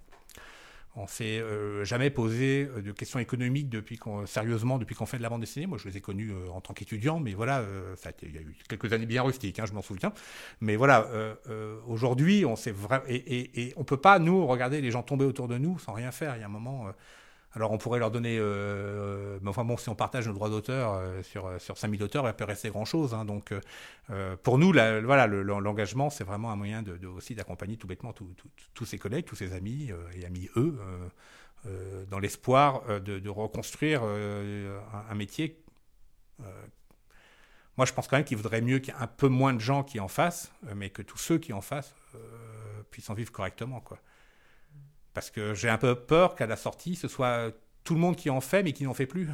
On 0.99 1.05
s'est 1.05 1.39
euh, 1.39 1.85
jamais 1.85 2.09
posé 2.09 2.65
de 2.65 2.91
questions 2.91 3.19
économiques 3.19 3.69
depuis 3.69 3.97
qu'on, 3.97 4.25
sérieusement 4.25 4.79
depuis 4.79 4.95
qu'on 4.95 5.05
fait 5.05 5.19
de 5.19 5.23
la 5.23 5.29
bande 5.29 5.41
dessinée. 5.41 5.67
Moi, 5.67 5.77
je 5.77 5.87
les 5.87 5.95
ai 5.95 6.01
connus 6.01 6.31
euh, 6.31 6.49
en 6.49 6.59
tant 6.59 6.73
qu'étudiant, 6.73 7.19
mais 7.19 7.35
voilà, 7.35 7.59
euh, 7.59 7.95
ça 7.95 8.09
il 8.23 8.33
y 8.33 8.37
a 8.39 8.41
eu 8.41 8.57
quelques 8.67 8.91
années 8.93 9.05
bien 9.05 9.21
rustiques, 9.21 9.59
hein, 9.59 9.65
je 9.67 9.73
m'en 9.73 9.83
souviens. 9.83 10.11
Mais 10.59 10.75
voilà, 10.75 11.07
aujourd'hui, 11.85 12.45
on 12.45 12.55
s'est 12.55 12.71
vraiment 12.71 13.05
et, 13.07 13.15
et, 13.15 13.61
et, 13.61 13.73
on 13.77 13.83
peut 13.83 13.97
pas 13.97 14.17
nous 14.17 14.47
regarder 14.47 14.81
les 14.81 14.89
gens 14.89 15.03
tomber 15.03 15.25
autour 15.25 15.47
de 15.47 15.59
nous 15.59 15.77
sans 15.77 15.93
rien 15.93 16.11
faire. 16.11 16.35
Il 16.35 16.39
y 16.39 16.43
a 16.43 16.47
un 16.47 16.49
moment. 16.49 16.87
Alors 17.57 17.71
on 17.71 17.79
pourrait 17.79 17.97
leur 17.97 18.11
donner, 18.11 18.37
euh, 18.39 19.39
mais 19.41 19.49
enfin 19.49 19.65
bon, 19.65 19.77
si 19.77 19.89
on 19.89 19.95
partage 19.95 20.27
nos 20.27 20.33
droits 20.33 20.49
d'auteur 20.49 20.93
euh, 20.93 21.23
sur 21.23 21.59
sur 21.59 21.75
5000 21.77 22.03
auteurs, 22.03 22.27
il 22.27 22.33
peut 22.33 22.43
rester 22.43 22.69
grand 22.69 22.85
chose. 22.85 23.15
Hein. 23.15 23.25
donc 23.25 23.51
euh, 24.11 24.35
pour 24.43 24.59
nous, 24.59 24.71
voilà, 24.71 25.25
le- 25.27 25.41
l'engagement, 25.43 26.09
c'est 26.11 26.23
vraiment 26.23 26.51
un 26.51 26.55
moyen 26.55 26.83
de, 26.83 27.07
aussi 27.07 27.33
d'accompagner 27.35 27.77
tout 27.77 27.87
bêtement 27.87 28.13
tous- 28.13 28.85
ses 28.85 28.99
collègues, 28.99 29.25
tous 29.25 29.35
ses 29.35 29.53
amis 29.53 29.91
euh, 29.91 29.97
et 30.15 30.25
amis 30.25 30.49
eux, 30.55 30.77
euh, 30.79 31.09
euh, 31.67 32.05
dans 32.07 32.19
l'espoir 32.19 32.83
euh, 32.89 32.99
de, 32.99 33.29
reconstruire 33.29 34.01
euh, 34.03 34.79
un, 34.93 35.11
un 35.11 35.15
métier. 35.15 35.63
euh, 36.41 36.45
moi, 37.77 37.85
je 37.85 37.93
pense 37.93 38.07
quand 38.07 38.17
même 38.17 38.25
qu'il 38.25 38.37
vaudrait 38.37 38.61
mieux 38.61 38.79
qu'il 38.79 38.93
y 38.93 38.97
ait 38.97 39.01
un 39.01 39.07
peu 39.07 39.27
moins 39.27 39.53
de 39.53 39.59
gens 39.59 39.83
qui 39.83 39.99
en 39.99 40.07
fassent, 40.07 40.51
euh, 40.67 40.73
mais 40.75 40.89
que 40.89 41.01
tous 41.01 41.17
ceux 41.17 41.37
qui 41.37 41.53
en 41.53 41.61
fassent 41.61 41.95
euh, 42.15 42.19
puissent 42.89 43.09
en 43.09 43.13
vivre 43.13 43.31
correctement, 43.31 43.79
quoi. 43.81 43.99
Parce 45.17 45.31
que 45.31 45.55
j'ai 45.55 45.67
un 45.67 45.79
peu 45.79 45.95
peur 45.95 46.35
qu'à 46.35 46.45
la 46.45 46.55
sortie, 46.55 46.95
ce 46.95 47.07
soit 47.07 47.49
tout 47.83 47.95
le 47.95 47.99
monde 47.99 48.15
qui 48.15 48.29
en 48.29 48.39
fait, 48.39 48.61
mais 48.61 48.71
qui 48.71 48.83
n'en 48.83 48.93
fait 48.93 49.07
plus. 49.07 49.27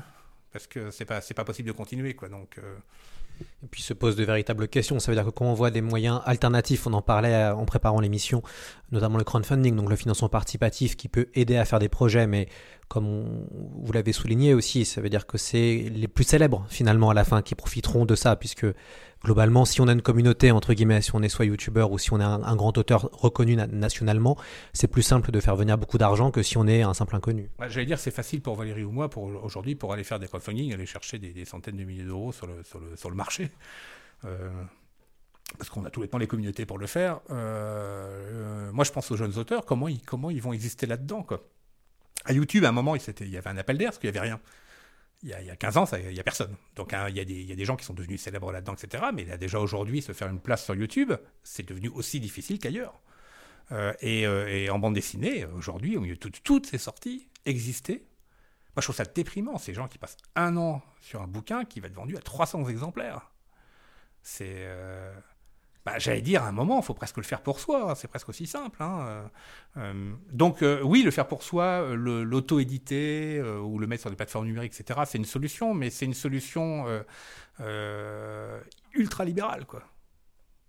Parce 0.54 0.66
que 0.66 0.92
c'est 0.92 1.04
pas, 1.04 1.20
pas 1.20 1.44
possible 1.44 1.68
de 1.68 1.74
continuer, 1.74 2.13
quoi. 2.13 2.30
Donc, 2.30 2.58
euh, 2.58 2.78
Et 3.42 3.68
puis 3.70 3.82
se 3.82 3.94
posent 3.94 4.16
de 4.16 4.24
véritables 4.24 4.70
questions. 4.70 4.98
Ça 5.00 5.12
veut 5.12 5.18
dire 5.18 5.25
que 5.25 5.32
quand 5.32 5.44
on 5.44 5.54
voit 5.54 5.72
des 5.72 5.82
moyens 5.82 6.22
alternatifs, 6.24 6.88
on 6.88 6.94
en 6.94 7.02
parlait 7.02 7.34
euh, 7.34 7.54
en 7.54 7.66
préparant 7.66 8.00
l'émission, 8.00 8.44
notamment 8.94 9.18
le 9.18 9.25
crowdfunding, 9.25 9.75
donc 9.75 9.90
le 9.90 9.98
financement 9.98 10.30
participatif 10.30 10.96
qui 10.96 11.10
peut 11.10 11.28
aider 11.34 11.58
à 11.58 11.66
faire 11.66 11.80
des 11.80 11.90
projets, 11.90 12.28
mais 12.28 12.48
comme 12.88 13.46
vous 13.50 13.92
l'avez 13.92 14.13
souligné 14.13 14.54
aussi, 14.54 14.86
ça 14.86 15.02
veut 15.02 15.10
dire 15.10 15.28
que 15.28 15.38
c'est 15.38 15.90
les 15.92 16.08
plus 16.08 16.24
célèbres 16.24 16.66
finalement 16.70 17.10
à 17.10 17.13
la 17.13 17.25
fin 17.25 17.42
qui 17.42 17.56
profiteront 17.56 18.06
de 18.06 18.16
ça, 18.16 18.38
puisque 18.38 18.68
globalement, 19.24 19.65
si 19.65 19.82
on 19.82 19.88
a 19.88 19.94
une 19.94 20.01
communauté, 20.01 20.51
entre 20.51 20.74
guillemets, 20.74 21.01
si 21.01 21.15
on 21.15 21.22
est 21.22 21.30
soit 21.30 21.46
youtubeur 21.46 21.92
ou 21.92 21.98
si 21.98 22.13
on 22.13 22.20
est 22.20 22.24
un, 22.24 22.56
grand 22.56 22.77
auteur 22.77 23.10
reconnu 23.12 23.56
na- 23.56 23.68
nationalement, 23.68 24.38
c'est 24.74 24.88
plus 24.88 25.01
simple 25.01 25.32
de 25.32 25.39
faire 25.39 25.56
venir 25.56 25.77
beaucoup 25.77 25.98
d'argent 25.98 26.32
que 26.32 26.44
si 26.44 26.58
on 26.58 26.68
est 26.68 26.82
un 26.82 26.94
simple 26.94 27.15
inconnu. 27.15 27.50
ouais, 27.60 27.70
j'allais 27.70 27.86
dire, 27.86 28.00
c'est 28.00 28.12
facile 28.12 28.42
pour 28.42 28.56
Valérie 28.56 28.84
ou 28.84 28.92
moi, 28.92 29.10
pour 29.10 29.24
aujourd'hui, 29.24 29.75
pour 29.75 29.94
aller 29.94 30.03
faire 30.03 30.20
des 30.20 30.27
crowdfunding, 30.27 30.74
aller 30.74 30.86
chercher 30.86 31.20
des, 31.20 31.46
centaines 31.46 31.77
de 31.77 31.84
milliers 31.84 32.03
d'euros 32.03 32.32
sur 32.32 32.48
le, 32.48 33.15
marché. 33.15 33.51
Euh, 34.25 34.50
parce 35.58 35.70
qu'on 35.70 35.86
a 35.86 35.89
tout 35.89 36.01
le 36.01 36.08
temps 36.08 36.18
les 36.18 36.27
communautés 36.27 36.65
pour 36.65 36.77
le 36.77 36.88
faire. 36.88 37.20
Euh, 37.30 38.68
euh, 38.68 38.72
moi, 38.72 38.84
je 38.84 38.92
pense 38.92 39.12
aux 39.12 39.18
jeunes 39.18 39.38
auteurs, 39.38 39.65
comment 39.65 39.88
ils, 39.88 40.42
vont 40.42 40.53
exister 40.53 40.86
là-dedans. 40.86 41.25
À 42.25 42.34
YouTube, 42.34 42.65
à 42.65 42.70
un 42.70 42.72
moment, 42.72 42.96
il 42.96 43.30
y 43.30 43.38
avait 43.38 43.50
un 43.50 43.58
appel 43.58 43.77
d'air, 43.77 43.89
parce 43.89 44.00
qu'il 44.00 44.10
n'y 44.10 44.18
avait 44.18 44.27
rien. 44.27 44.39
Il 45.24 45.30
y, 45.30 45.34
a, 45.34 45.42
il 45.42 45.48
y 45.48 45.50
a 45.50 45.56
15 45.56 45.77
ans, 45.77 45.86
il 45.94 46.10
n'y 46.13 46.20
a 46.20 46.24
personne. 46.24 46.53
Donc 46.75 46.94
hein, 46.94 47.08
il, 47.08 47.15
y 47.15 47.20
a 47.22 47.25
des, 47.25 47.42
y 47.44 47.51
a 47.51 47.56
des 47.56 47.65
gens 47.65 47.77
qui 47.77 47.86
sont 47.86 47.94
devenus 47.94 48.22
célèbres 48.22 48.51
là-dedans, 48.51 48.74
etc. 48.74 49.06
Mais 49.13 49.24
déjà 49.38 49.60
aujourd'hui, 49.60 50.01
se 50.01 50.12
faire 50.12 50.27
une 50.27 50.39
place 50.42 50.65
sur 50.65 50.75
YouTube, 50.75 51.13
c'est 51.44 51.65
devenu 51.65 51.88
aussi 51.89 52.20
difficile 52.20 52.60
qu'ailleurs. 52.60 53.00
Euh, 53.72 53.94
et, 54.01 54.27
euh, 54.27 54.48
et 54.50 54.70
en 54.70 54.80
bande 54.80 54.94
dessinée, 54.96 55.46
aujourd'hui, 55.46 55.96
au 55.96 56.01
milieu 56.01 56.15
de 56.15 56.20
toutes, 56.20 56.44
toutes 56.44 56.65
ces 56.65 56.77
sorties, 56.77 57.30
exister. 57.46 58.06
Moi, 58.75 58.82
je 58.82 58.84
trouve 58.84 58.96
ça 58.98 59.06
déprimant, 59.06 59.58
ces 59.58 59.74
gens 59.74 59.88
qui 59.88 59.98
passent 59.98 60.18
un 60.36 60.58
an 60.58 60.82
sur 61.00 61.22
un 61.22 61.27
bouquin 61.27 61.63
qui 61.63 61.80
va 61.80 61.88
être 61.88 61.94
vendu 61.94 62.18
à 62.18 62.22
300 62.22 62.68
exemplaires. 62.68 63.32
C'est. 64.24 64.46
euh, 64.50 65.13
bah, 65.86 66.00
J'allais 66.00 66.22
dire, 66.22 66.44
à 66.44 66.48
un 66.48 66.52
moment, 66.52 66.80
il 66.80 66.84
faut 66.84 66.94
presque 66.94 67.18
le 67.18 67.24
faire 67.24 67.42
pour 67.42 67.60
soi. 67.60 67.92
hein, 67.92 67.96
C'est 67.96 68.08
presque 68.08 68.30
aussi 68.30 68.48
simple. 68.48 68.82
hein, 68.82 69.06
euh, 69.08 69.24
euh, 69.78 70.13
donc, 70.32 70.62
euh, 70.62 70.82
oui, 70.82 71.04
le 71.04 71.12
faire 71.12 71.28
pour 71.28 71.44
soi, 71.44 71.94
l'auto-éditer 71.96 73.42
ou 73.42 73.80
le 73.80 73.88
mettre 73.88 74.02
sur 74.02 74.10
des 74.10 74.16
plateformes 74.16 74.46
numériques, 74.46 74.74
etc., 74.80 75.02
c'est 75.06 75.18
une 75.18 75.25
solution, 75.25 75.74
mais 75.74 75.90
c'est 75.90 76.06
une 76.06 76.13
solution 76.13 76.86
ultra 78.94 79.25
libérale. 79.25 79.66
quoi. 79.66 79.84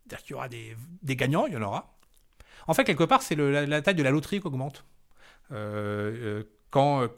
C'est-à-dire 0.06 0.24
qu'il 0.24 0.32
y 0.32 0.34
aura 0.34 0.48
des, 0.48 0.76
gagnants, 1.16 1.46
il 1.46 1.54
y 1.54 1.56
en 1.56 1.62
aura. 1.62 1.96
En 2.66 2.74
fait, 2.74 2.84
quelque 2.84 3.04
part, 3.04 3.22
c'est 3.22 3.36
la, 3.36 3.82
taille 3.82 3.94
de 3.94 4.02
la 4.02 4.10
loterie 4.10 4.40
qui 4.40 4.46
augmente. 4.46 4.84
Quand 6.70 7.08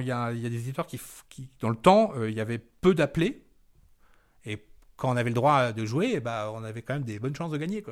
il 0.00 0.06
y 0.06 0.12
a, 0.12 0.32
des 0.32 0.46
éditeurs 0.46 0.86
qui, 0.86 1.00
qui 1.28 1.48
dans 1.60 1.70
le 1.70 1.76
temps 1.76 2.12
il 2.22 2.34
y 2.34 2.40
avait 2.40 2.58
peu 2.58 2.94
d'appelés 2.94 3.45
quand 4.96 5.10
on 5.10 5.16
avait 5.16 5.30
le 5.30 5.34
droit 5.34 5.72
de 5.72 5.84
jouer 5.84 6.12
eh 6.16 6.20
ben, 6.20 6.50
on 6.54 6.64
avait 6.64 6.82
quand 6.82 6.94
même 6.94 7.04
des 7.04 7.18
bonnes 7.18 7.34
chances 7.36 7.50
de 7.50 7.58
gagner. 7.58 7.84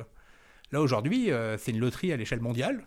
Là 0.71 0.81
aujourd'hui 0.81 1.31
euh, 1.31 1.57
c'est 1.57 1.71
une 1.71 1.79
loterie 1.79 2.11
à 2.11 2.17
l'échelle 2.17 2.41
mondiale. 2.41 2.85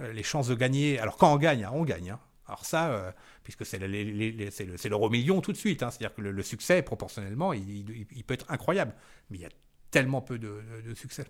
Euh, 0.00 0.12
les 0.12 0.22
chances 0.22 0.48
de 0.48 0.54
gagner 0.54 0.98
alors 0.98 1.16
quand 1.16 1.32
on 1.32 1.36
gagne 1.36 1.64
hein, 1.64 1.70
on 1.72 1.84
gagne 1.84 2.10
hein. 2.10 2.20
Alors 2.46 2.66
ça, 2.66 2.90
euh, 2.90 3.10
puisque 3.42 3.64
c'est 3.64 3.78
le- 3.78 3.86
les- 3.86 4.04
les- 4.04 4.30
les- 4.30 4.50
c'est 4.50 4.66
le- 4.66 4.76
l'euro 4.90 5.08
million 5.08 5.40
tout 5.40 5.50
de 5.52 5.56
suite, 5.56 5.82
hein. 5.82 5.90
c'est-à-dire 5.90 6.14
que 6.14 6.20
le, 6.20 6.42
succès, 6.42 6.82
proportionnellement, 6.82 7.54
il, 7.54 8.22
peut 8.26 8.34
être 8.34 8.50
incroyable. 8.50 8.94
Mais 9.30 9.38
il 9.38 9.40
y 9.40 9.46
a 9.46 9.50
tellement 9.90 10.20
peu 10.20 10.38
de 10.38 10.92
succès, 10.94 11.24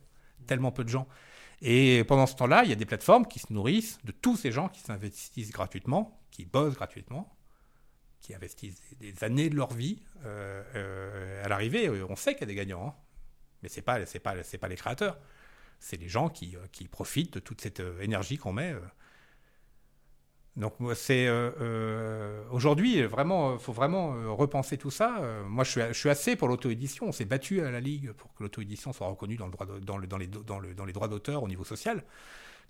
tellement 0.48 0.72
peu 0.72 0.82
de 0.82 0.88
gens. 0.88 1.06
Et 1.60 2.04
pendant 2.04 2.26
ce 2.26 2.34
temps-là, 2.36 2.64
il 2.64 2.70
y 2.70 2.72
a 2.72 2.76
des 2.76 2.84
plateformes 2.84 3.26
qui 3.26 3.38
se 3.38 3.52
nourrissent 3.52 3.98
de 4.04 4.12
tous 4.12 4.36
ces 4.36 4.52
gens 4.52 4.68
qui 4.68 4.80
s'investissent 4.80 5.50
gratuitement, 5.52 6.20
qui 6.30 6.44
bossent 6.44 6.74
gratuitement, 6.74 7.34
qui 8.24 8.34
investissent 8.34 8.80
des, 8.98 9.22
années 9.22 9.50
de 9.50 9.54
leur 9.54 9.72
vie. 9.72 10.02
Euh, 10.24 10.62
euh, 10.74 11.44
à 11.44 11.48
l'arrivée, 11.48 11.88
euh, 11.88 12.06
on 12.08 12.16
sait 12.16 12.32
qu'il 12.32 12.40
y 12.40 12.44
a 12.44 12.46
des 12.46 12.54
gagnants, 12.54 12.88
hein. 12.88 12.94
mais 13.62 13.68
pas, 13.82 14.04
c'est 14.06 14.18
pas, 14.18 14.68
les 14.68 14.76
créateurs. 14.76 15.18
C'est 15.78 15.98
les 15.98 16.08
gens 16.08 16.30
qui, 16.30 16.56
profitent 16.90 17.34
de 17.34 17.40
toute 17.40 17.60
cette 17.60 17.82
énergie 18.00 18.38
qu'on 18.38 18.54
met. 18.54 18.74
Donc 20.56 20.74
aujourd'hui 22.50 23.02
vraiment, 23.02 23.58
faut 23.58 23.72
vraiment 23.72 24.34
repenser 24.34 24.78
tout 24.78 24.92
ça. 24.92 25.20
Moi, 25.46 25.64
je 25.64 25.92
suis, 25.92 26.08
assez 26.08 26.36
pour 26.36 26.48
l'auto-édition. 26.48 27.06
On 27.06 27.12
s'est 27.12 27.26
battu 27.26 27.60
à 27.60 27.70
la 27.70 27.80
ligue 27.80 28.12
pour 28.12 28.32
que 28.32 28.44
l'auto-édition 28.44 28.94
soit 28.94 29.08
reconnue 29.08 29.36
dans 29.36 29.98
les 29.98 30.92
droits 30.92 31.08
d'auteur 31.08 31.42
au 31.42 31.48
niveau 31.48 31.64
social, 31.64 32.02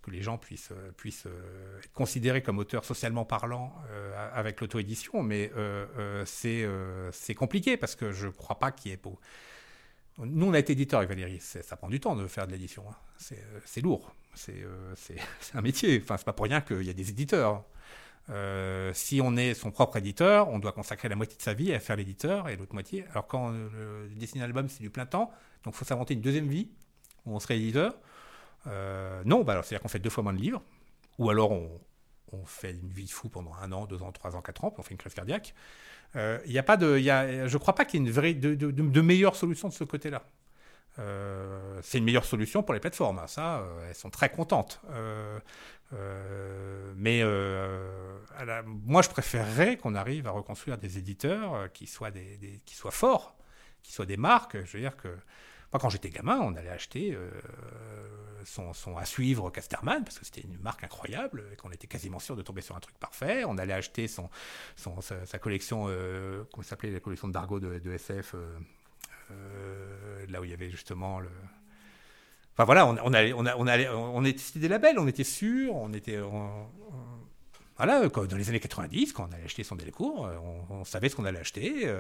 que 0.05 0.11
les 0.11 0.23
gens 0.23 0.37
puissent, 0.39 0.71
euh, 0.73 0.93
puissent 0.97 1.27
euh, 1.27 1.79
être 1.83 1.93
considérés 1.93 2.43
comme 2.43 2.59
auteurs 2.59 2.85
socialement 2.85 3.25
parlant 3.25 3.75
euh, 3.91 4.31
avec 4.35 4.61
l'auto-édition. 4.61 5.23
Mais 5.23 5.51
euh, 5.57 6.23
c'est 6.27 7.35
compliqué 7.35 7.77
parce 7.77 7.95
que 7.97 8.13
je 8.13 8.29
crois 8.29 8.59
pas 8.59 8.71
qu'il 8.71 8.91
y 8.91 8.95
ait 8.95 8.99
pour 8.99 9.19
nous, 10.19 10.47
on 10.47 10.55
a 10.55 10.61
été 10.61 10.75
éditeur 10.75 10.99
avec 10.99 11.09
Valérie. 11.09 11.41
Ça 11.41 11.77
prend 11.77 11.89
du 11.89 11.99
temps 11.99 12.15
de 12.15 12.29
faire 12.29 12.47
de 12.47 12.53
l'édition. 12.53 12.85
hein. 12.89 12.95
C'est 13.65 13.81
lourd. 13.81 14.15
C'est 14.35 14.55
un 15.55 15.61
métier. 15.61 16.01
Enfin, 16.01 16.17
c'est 16.17 16.25
pas 16.25 16.33
pour 16.33 16.45
rien 16.45 16.61
qu'il 16.61 16.83
y 16.83 16.91
a 16.91 16.93
des 16.93 17.11
éditeurs. 17.11 17.65
Si 18.93 19.21
on 19.21 19.37
est 19.37 19.55
son 19.55 19.71
propre 19.73 19.97
éditeur, 19.97 20.49
on 20.51 20.61
doit 20.61 20.73
consacrer 20.73 21.09
la 21.09 21.17
moitié 21.17 21.37
de 21.37 21.43
sa 21.43 21.53
vie 21.53 21.73
à 21.75 21.81
faire 21.81 21.97
l'éditeur 21.97 22.49
et 22.49 22.57
l'autre 22.57 22.75
moitié. 22.75 23.05
Alors 23.11 23.27
quand 23.27 23.53
euh, 23.53 24.09
dessiner 24.15 24.43
un 24.43 24.47
album, 24.47 24.69
c'est 24.69 24.83
du 24.83 24.91
plein 24.91 25.05
temps, 25.07 25.33
donc 25.65 25.75
il 25.75 25.79
faut 25.79 25.85
s'inventer 25.85 26.15
une 26.15 26.21
deuxième 26.21 26.49
vie 26.49 26.69
où 27.27 27.35
on 27.35 27.41
serait 27.41 27.57
éditeur. 27.59 27.95
Euh, 28.67 29.23
non, 29.25 29.43
bah 29.43 29.61
c'est-à-dire 29.63 29.81
qu'on 29.81 29.89
fait 29.89 29.99
deux 29.99 30.11
fois 30.11 30.23
moins 30.23 30.33
de 30.33 30.41
livres, 30.41 30.63
ou 31.19 31.31
alors 31.31 31.53
on, 31.53 31.69
fait 32.47 32.73
une 32.73 32.89
vie 32.89 33.05
de 33.05 33.11
fou 33.11 33.29
pendant 33.29 33.55
un 33.55 33.71
an, 33.71 33.87
deux 33.87 34.03
ans, 34.03 34.11
trois 34.11 34.35
ans, 34.35 34.43
quatre 34.43 34.65
ans, 34.65 34.71
puis 34.71 34.81
on 34.81 34.83
fait 34.83 34.91
une 34.91 34.99
crise 34.99 35.15
cardiaque. 35.15 35.55
Euh, 36.17 36.41
Il 36.47 36.53
y 36.53 36.59
a 36.59 36.65
pas 36.65 36.77
de, 36.77 36.99
je 36.99 37.59
crois 37.59 37.77
pas 37.77 37.85
qu'il 37.85 38.01
y 38.01 38.03
ait 38.03 38.07
une 38.07 38.13
vraie 38.13 38.35
de, 38.35 39.01
meilleure 39.01 39.37
solution 39.37 39.69
de 39.69 39.73
ce 39.73 39.85
côté-là. 39.85 40.25
Euh, 40.99 41.81
c'est 41.83 41.99
une 41.99 42.05
meilleure 42.05 42.25
solution 42.25 42.63
pour 42.63 42.75
les 42.75 42.81
plateformes. 42.81 43.19
hein. 43.19 43.27
Euh, 43.39 43.89
elles 43.89 43.95
sont 43.95 44.11
très 44.11 44.31
contentes. 44.31 44.81
Euh, 44.91 45.39
euh, 45.93 46.93
mais 46.97 47.21
euh, 47.23 48.63
moi, 48.85 49.03
je 49.03 49.09
préférerais 49.09 49.77
qu'on 49.77 49.95
arrive 49.95 50.27
à 50.27 50.31
reconstruire 50.31 50.79
des 50.79 50.99
éditeurs 50.99 51.55
euh, 51.55 51.69
qui 51.69 51.87
soient, 51.87 52.11
qui 52.65 52.75
soient 52.75 52.91
forts, 52.91 53.37
qui 53.83 53.93
soient 53.93 54.07
des 54.07 54.17
marques. 54.17 54.57
Je 54.65 54.73
veux 54.77 54.81
dire 54.81 54.97
que 54.97 55.09
quand 55.79 55.91
j'étais 55.91 56.11
gamin, 56.11 56.39
on 56.41 56.55
allait 56.55 56.71
acheter 56.71 57.15
euh, 57.15 57.31
son, 58.45 58.97
à 58.97 59.05
suivre 59.05 59.51
Casterman 59.51 60.05
parce 60.05 60.19
que 60.19 60.25
c'était 60.25 60.43
une 60.43 60.59
marque 60.59 60.85
incroyable 60.85 61.45
et 61.53 61.57
qu'on 61.57 61.71
était 61.71 61.87
quasiment 61.87 62.19
sûr 62.19 62.37
de 62.37 62.43
tomber 62.43 62.61
sur 62.61 62.77
un 62.77 62.81
truc 62.81 62.97
parfait. 62.99 63.45
On 63.45 63.59
allait 63.59 63.73
acheter 63.73 64.09
son, 64.09 64.29
sa, 65.01 65.39
collection, 65.39 65.87
euh, 65.89 66.45
comment 66.53 66.65
s'appelait 66.65 66.91
la 66.91 67.01
collection 67.01 67.29
de 67.29 67.33
Dargo 67.33 67.61
de, 67.61 67.93
SF, 67.93 68.35
euh, 68.35 68.59
euh, 69.31 70.27
là 70.29 70.41
où 70.41 70.45
il 70.45 70.51
y 70.51 70.55
avait 70.55 70.71
justement 70.71 71.21
le. 71.21 71.31
Enfin 72.53 72.65
voilà, 72.65 72.87
on, 72.87 73.13
allait, 73.13 73.33
on, 73.33 73.45
allait, 73.67 73.89
on 73.89 74.25
était 74.25 74.61
des 74.61 74.69
labels, 74.69 75.01
on 75.01 75.09
était 75.09 75.25
sûr, 75.25 75.75
on 75.75 75.93
était, 75.93 76.21
voilà, 77.77 78.09
dans 78.09 78.37
les 78.37 78.49
années 78.49 78.61
90, 78.61 79.13
quand 79.13 79.27
on 79.29 79.33
allait 79.33 79.43
acheter 79.43 79.65
son 79.65 79.75
Delcourt, 79.75 80.31
on 80.71 80.85
savait 80.85 81.09
ce 81.09 81.17
qu'on 81.17 81.25
allait 81.25 81.41
acheter. 81.41 81.93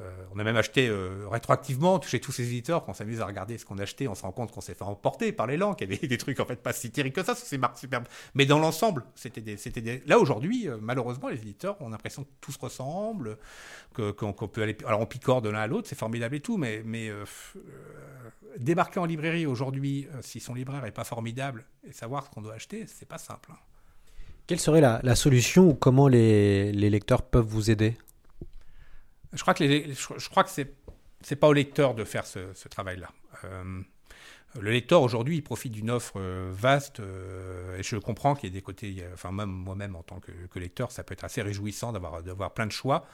Euh, 0.00 0.24
on 0.34 0.38
a 0.38 0.44
même 0.44 0.56
acheté 0.56 0.88
euh, 0.88 1.26
rétroactivement 1.28 2.00
chez 2.00 2.20
tous 2.20 2.32
ces 2.32 2.44
éditeurs, 2.44 2.84
quand 2.84 2.92
on 2.92 2.94
s'amuse 2.94 3.20
à 3.20 3.26
regarder 3.26 3.58
ce 3.58 3.64
qu'on 3.64 3.78
a 3.78 3.82
acheté, 3.82 4.08
on 4.08 4.14
se 4.14 4.22
rend 4.22 4.32
compte 4.32 4.50
qu'on 4.52 4.60
s'est 4.60 4.74
fait 4.74 4.84
emporter 4.84 5.32
par 5.32 5.46
l'élan, 5.46 5.74
qu'il 5.74 5.90
y 5.90 5.94
avait 5.94 6.06
des 6.06 6.18
trucs 6.18 6.40
en 6.40 6.46
fait 6.46 6.62
pas 6.62 6.72
si 6.72 6.90
terribles 6.90 7.14
que 7.14 7.22
ça, 7.22 7.34
c'est 7.34 7.58
marques. 7.58 7.78
Mais 8.34 8.46
dans 8.46 8.58
l'ensemble, 8.58 9.04
c'était 9.14 9.40
des, 9.40 9.56
c'était 9.56 9.80
des... 9.80 10.02
Là 10.06 10.18
aujourd'hui, 10.18 10.68
euh, 10.68 10.78
malheureusement, 10.80 11.28
les 11.28 11.38
éditeurs 11.38 11.80
ont 11.82 11.90
l'impression 11.90 12.24
que 12.24 12.30
tout 12.40 12.52
se 12.52 12.58
ressemble, 12.58 13.38
que- 13.94 14.10
qu'on 14.10 14.32
peut 14.32 14.62
aller. 14.62 14.76
Alors 14.86 15.00
on 15.00 15.06
picore 15.06 15.42
de 15.42 15.50
l'un 15.50 15.60
à 15.60 15.66
l'autre, 15.66 15.88
c'est 15.88 15.98
formidable 15.98 16.36
et 16.36 16.40
tout, 16.40 16.56
mais, 16.56 16.82
mais 16.84 17.10
débarquer 18.56 19.00
en 19.00 19.04
librairie 19.04 19.46
aujourd'hui, 19.46 20.08
si 20.22 20.40
son 20.40 20.54
libraire 20.54 20.84
est 20.84 20.92
pas 20.92 21.04
formidable, 21.04 21.64
et 21.88 21.92
savoir 21.92 22.24
ce 22.24 22.30
qu'on 22.30 22.42
doit 22.42 22.54
acheter, 22.54 22.86
c'est 22.86 23.08
pas 23.08 23.18
simple. 23.18 23.50
hein. 23.52 23.58
Quelle 24.46 24.58
serait 24.58 24.80
la, 24.80 24.98
la 25.04 25.14
solution 25.14 25.68
ou 25.68 25.74
comment 25.74 26.08
les, 26.08 26.72
les 26.72 26.90
lecteurs 26.90 27.22
peuvent 27.22 27.46
vous 27.46 27.70
aider? 27.70 27.96
Je 29.32 29.40
crois 29.42 29.54
que 29.54 29.62
les, 29.64 29.94
je, 29.94 30.06
c'est 31.22 31.36
pas 31.36 31.48
au 31.48 31.52
lecteur 31.52 31.94
de 31.94 32.04
faire 32.04 32.26
ce, 32.26 32.68
travail-là. 32.68 33.10
Euh, 33.44 33.82
Le 34.60 34.70
lecteur 34.70 35.02
aujourd'hui, 35.02 35.36
il 35.36 35.42
profite 35.42 35.72
d'une 35.72 35.90
offre 35.90 36.14
euh, 36.16 36.50
vaste, 36.52 37.00
euh, 37.00 37.78
et 37.78 37.82
je 37.82 37.96
comprends 37.96 38.34
qu'il 38.34 38.48
y 38.48 38.52
ait 38.52 38.54
des 38.54 38.62
côtés, 38.62 39.04
enfin 39.14 39.30
même 39.32 39.50
moi-même 39.50 39.94
en 39.96 40.02
tant 40.02 40.18
que, 40.20 40.32
lecteur, 40.58 40.90
ça 40.90 41.04
peut 41.04 41.12
être 41.12 41.24
assez 41.24 41.42
réjouissant 41.42 41.92
d'avoir 41.92 42.52
plein 42.54 42.66
de 42.66 42.72
choix. 42.72 43.06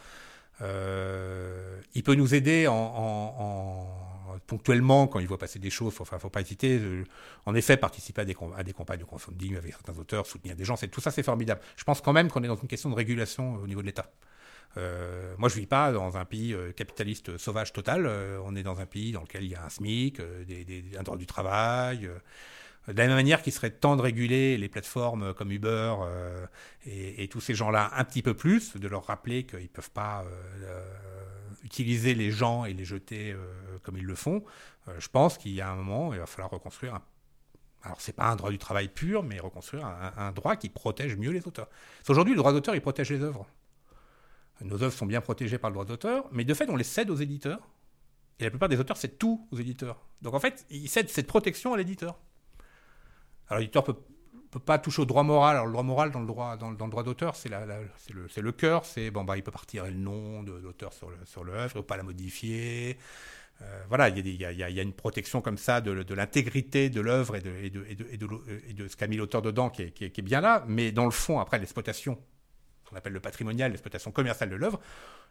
Il 1.94 2.02
peut 2.02 2.14
nous 2.14 2.34
aider 2.34 2.66
en, 2.66 2.74
en- 2.74 3.34
en- 3.38 4.38
ponctuellement 4.46 5.06
quand 5.06 5.18
il 5.18 5.26
voit 5.26 5.38
passer 5.38 5.58
des 5.58 5.70
choses. 5.70 5.94
Enfin, 6.00 6.18
faut 6.18 6.30
pas 6.30 6.40
hésiter. 6.40 6.80
En 7.46 7.54
effet, 7.54 7.76
participer 7.76 8.22
à 8.22 8.24
des, 8.24 8.36
à 8.56 8.62
des 8.64 8.72
campagnes 8.72 9.00
de 9.00 9.04
crowdfunding 9.04 9.56
avec 9.56 9.72
certains 9.72 9.98
auteurs, 9.98 10.26
soutenir 10.26 10.56
des 10.56 10.64
gens, 10.64 10.76
tout 10.76 11.00
ça, 11.00 11.10
c'est 11.10 11.22
formidable. 11.22 11.60
Je 11.76 11.84
pense 11.84 12.00
quand 12.00 12.12
même 12.12 12.30
qu'on 12.30 12.42
est 12.42 12.48
dans 12.48 12.56
une 12.56 12.68
question 12.68 12.90
de 12.90 12.94
régulation 12.94 13.54
au 13.54 13.66
niveau 13.66 13.80
de 13.82 13.86
l'État. 13.86 14.10
Euh, 14.76 15.34
moi, 15.38 15.48
je 15.48 15.56
vis 15.56 15.66
pas 15.66 15.92
dans 15.92 16.16
un 16.18 16.24
pays 16.24 16.52
euh, 16.52 16.72
capitaliste 16.72 17.38
sauvage 17.38 17.72
total. 17.72 18.06
Euh, 18.06 18.38
on 18.44 18.54
est 18.56 18.62
dans 18.62 18.80
un 18.80 18.86
pays 18.86 19.12
dans 19.12 19.22
lequel 19.22 19.44
il 19.44 19.50
y 19.50 19.54
a 19.54 19.64
un 19.64 19.68
SMIC, 19.70 20.20
euh, 20.20 20.44
des, 20.44 20.64
des- 20.64 20.96
un 20.98 21.02
droit 21.02 21.16
du 21.16 21.26
travail. 21.26 22.06
euh, 22.06 22.18
de 22.88 22.92
la 22.98 23.06
même 23.08 23.16
manière 23.16 23.42
qu'il 23.42 23.52
serait 23.52 23.70
temps 23.70 23.96
de 23.96 24.02
réguler 24.02 24.56
les 24.58 24.68
plateformes 24.68 25.34
comme 25.34 25.50
Uber 25.50 25.94
euh, 26.02 26.46
et, 26.86 27.26
tous 27.28 27.40
ces 27.40 27.54
gens-là 27.54 27.90
un 27.96 28.04
petit 28.04 28.22
peu 28.22 28.34
plus, 28.34 28.76
de 28.76 28.86
leur 28.88 29.06
rappeler 29.06 29.44
qu'ils 29.44 29.62
ne 29.62 29.66
peuvent 29.66 29.90
pas 29.90 30.24
euh, 30.24 30.28
euh, 30.64 30.84
utiliser 31.64 32.14
les 32.14 32.30
gens 32.30 32.64
et 32.64 32.74
les 32.74 32.84
jeter 32.84 33.32
euh, 33.32 33.38
comme 33.82 33.96
ils 33.96 34.04
le 34.04 34.14
font, 34.14 34.44
euh, 34.88 34.94
je 35.00 35.08
pense 35.08 35.36
qu'il 35.36 35.52
y 35.52 35.60
a 35.60 35.68
un 35.70 35.74
moment, 35.76 36.12
il 36.14 36.20
va 36.20 36.26
falloir 36.26 36.50
reconstruire 36.50 36.94
un... 36.94 37.02
Alors, 37.82 38.00
c'est 38.00 38.14
pas 38.14 38.26
un 38.26 38.36
droit 38.36 38.50
du 38.50 38.58
travail 38.58 38.88
pur, 38.88 39.22
mais 39.22 39.38
reconstruire 39.40 39.86
un, 39.86 40.12
un 40.16 40.32
droit 40.32 40.56
qui 40.56 40.68
protège 40.68 41.16
mieux 41.16 41.30
les 41.30 41.46
auteurs. 41.46 41.68
Parce 41.68 42.08
qu'aujourd'hui, 42.08 42.34
le 42.34 42.38
droit 42.38 42.52
d'auteur, 42.52 42.74
il 42.74 42.80
protège 42.80 43.10
les 43.10 43.22
œuvres. 43.22 43.46
Nos 44.62 44.82
œuvres 44.82 44.92
sont 44.92 45.06
bien 45.06 45.20
protégées 45.20 45.58
par 45.58 45.70
le 45.70 45.74
droit 45.74 45.84
d'auteur, 45.84 46.26
mais 46.32 46.44
de 46.44 46.54
fait, 46.54 46.68
on 46.70 46.76
les 46.76 46.84
cède 46.84 47.10
aux 47.10 47.16
éditeurs. 47.16 47.60
Et 48.38 48.44
la 48.44 48.50
plupart 48.50 48.68
des 48.68 48.78
auteurs 48.78 48.96
cèdent 48.96 49.18
tout 49.18 49.46
aux 49.50 49.56
éditeurs. 49.56 50.06
Donc 50.22 50.34
en 50.34 50.40
fait, 50.40 50.66
ils 50.70 50.88
cèdent 50.88 51.08
cette 51.08 51.26
protection 51.26 51.72
à 51.74 51.76
l'éditeur. 51.76 52.18
Alors 53.48 53.60
l'éditeur 53.60 53.84
peut, 53.84 53.96
peut 54.50 54.58
pas 54.58 54.78
toucher 54.78 55.02
au 55.02 55.04
droit 55.04 55.22
moral. 55.22 55.56
Alors 55.56 55.66
le 55.66 55.72
droit 55.72 55.82
moral 55.82 56.10
dans 56.10 56.20
le 56.20 56.26
droit, 56.26 57.02
d'auteur, 57.02 57.36
c'est 57.36 57.48
le, 57.48 58.28
le 58.36 58.52
cœur. 58.52 58.84
C'est 58.84 59.10
bon 59.10 59.24
bah 59.24 59.36
il 59.36 59.42
peut 59.42 59.50
partir 59.50 59.84
le 59.84 59.92
nom 59.92 60.42
de 60.42 60.52
l'auteur 60.52 60.92
sur 60.92 61.10
le 61.10 61.16
sur 61.24 61.44
l'œuvre, 61.44 61.82
pas 61.82 61.96
la 61.96 62.02
modifier. 62.02 62.98
Voilà, 63.88 64.10
il 64.10 64.28
y, 64.28 64.44
a 64.44 64.82
une 64.82 64.92
protection 64.92 65.40
comme 65.40 65.56
ça 65.56 65.80
de, 65.80 66.12
l'intégrité 66.12 66.90
de 66.90 67.00
l'œuvre 67.00 67.36
et 67.36 67.40
de, 67.40 68.88
ce 68.88 68.96
qu'a 68.96 69.06
mis 69.06 69.16
l'auteur 69.16 69.40
dedans 69.40 69.70
qui 69.70 69.82
est 69.82 70.20
bien 70.20 70.42
là. 70.42 70.62
Mais 70.68 70.92
dans 70.92 71.06
le 71.06 71.10
fond, 71.10 71.40
après 71.40 71.58
l'exploitation, 71.58 72.18
qu'on 72.86 72.96
appelle 72.96 73.12
le 73.12 73.20
patrimonial, 73.20 73.70
l'exploitation 73.70 74.12
commerciale 74.12 74.50
de 74.50 74.56
l'œuvre, 74.56 74.80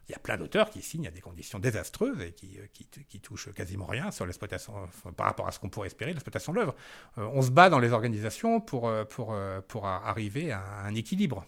il 0.08 0.12
y 0.12 0.14
a 0.14 0.18
plein 0.18 0.36
d'auteurs 0.36 0.70
qui 0.70 0.82
signent 0.82 1.08
à 1.08 1.10
des 1.10 1.20
conditions 1.20 1.58
désastreuses 1.58 2.20
et 2.20 2.32
qui, 2.32 2.58
euh, 2.58 2.66
qui, 3.08 3.20
touchent 3.20 3.52
quasiment 3.52 3.86
rien 3.86 4.10
sur 4.12 4.24
l'exploitation, 4.24 4.72
par 5.16 5.26
rapport 5.26 5.48
à 5.48 5.52
ce 5.52 5.58
qu'on 5.58 5.68
pourrait 5.68 5.88
espérer 5.88 6.12
l'exploitation 6.12 6.52
de 6.52 6.58
l'œuvre. 6.58 6.76
Euh, 7.18 7.28
on 7.32 7.42
se 7.42 7.50
bat 7.50 7.68
dans 7.70 7.80
les 7.80 7.92
organisations 7.92 8.60
pour, 8.60 8.88
euh, 8.88 9.04
pour, 9.04 9.36
pour 9.68 9.86
arriver 9.86 10.52
à 10.52 10.62
un 10.84 10.94
équilibre. 10.94 11.44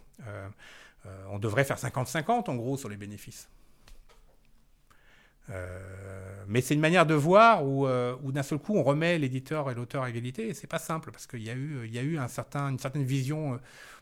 On 1.30 1.38
devrait 1.38 1.64
faire 1.64 1.78
50-50 1.78 2.50
en 2.50 2.56
gros 2.56 2.76
sur 2.76 2.88
les 2.88 2.96
bénéfices. 2.96 3.48
Mais 6.48 6.62
c'est 6.62 6.74
une 6.74 6.80
manière 6.80 7.06
de 7.06 7.14
voir 7.14 7.64
où, 7.64 7.86
euh, 7.86 8.16
où 8.22 8.32
d'un 8.32 8.42
seul 8.42 8.58
coup 8.58 8.74
on 8.74 8.82
remet 8.82 9.18
l'éditeur 9.18 9.70
et 9.70 9.74
l'auteur 9.74 10.02
à 10.02 10.10
égalité 10.10 10.48
et 10.48 10.54
c'est 10.54 10.66
pas 10.66 10.78
simple 10.78 11.10
parce 11.12 11.26
qu'il 11.26 11.42
y 11.42 11.50
a 11.50 11.54
eu, 11.54 11.82
il 11.84 11.94
y 11.94 11.98
a 11.98 12.02
eu 12.02 12.18
une 12.18 12.28
certaine 12.78 13.04
vision 13.04 13.54
euh, 13.54 13.56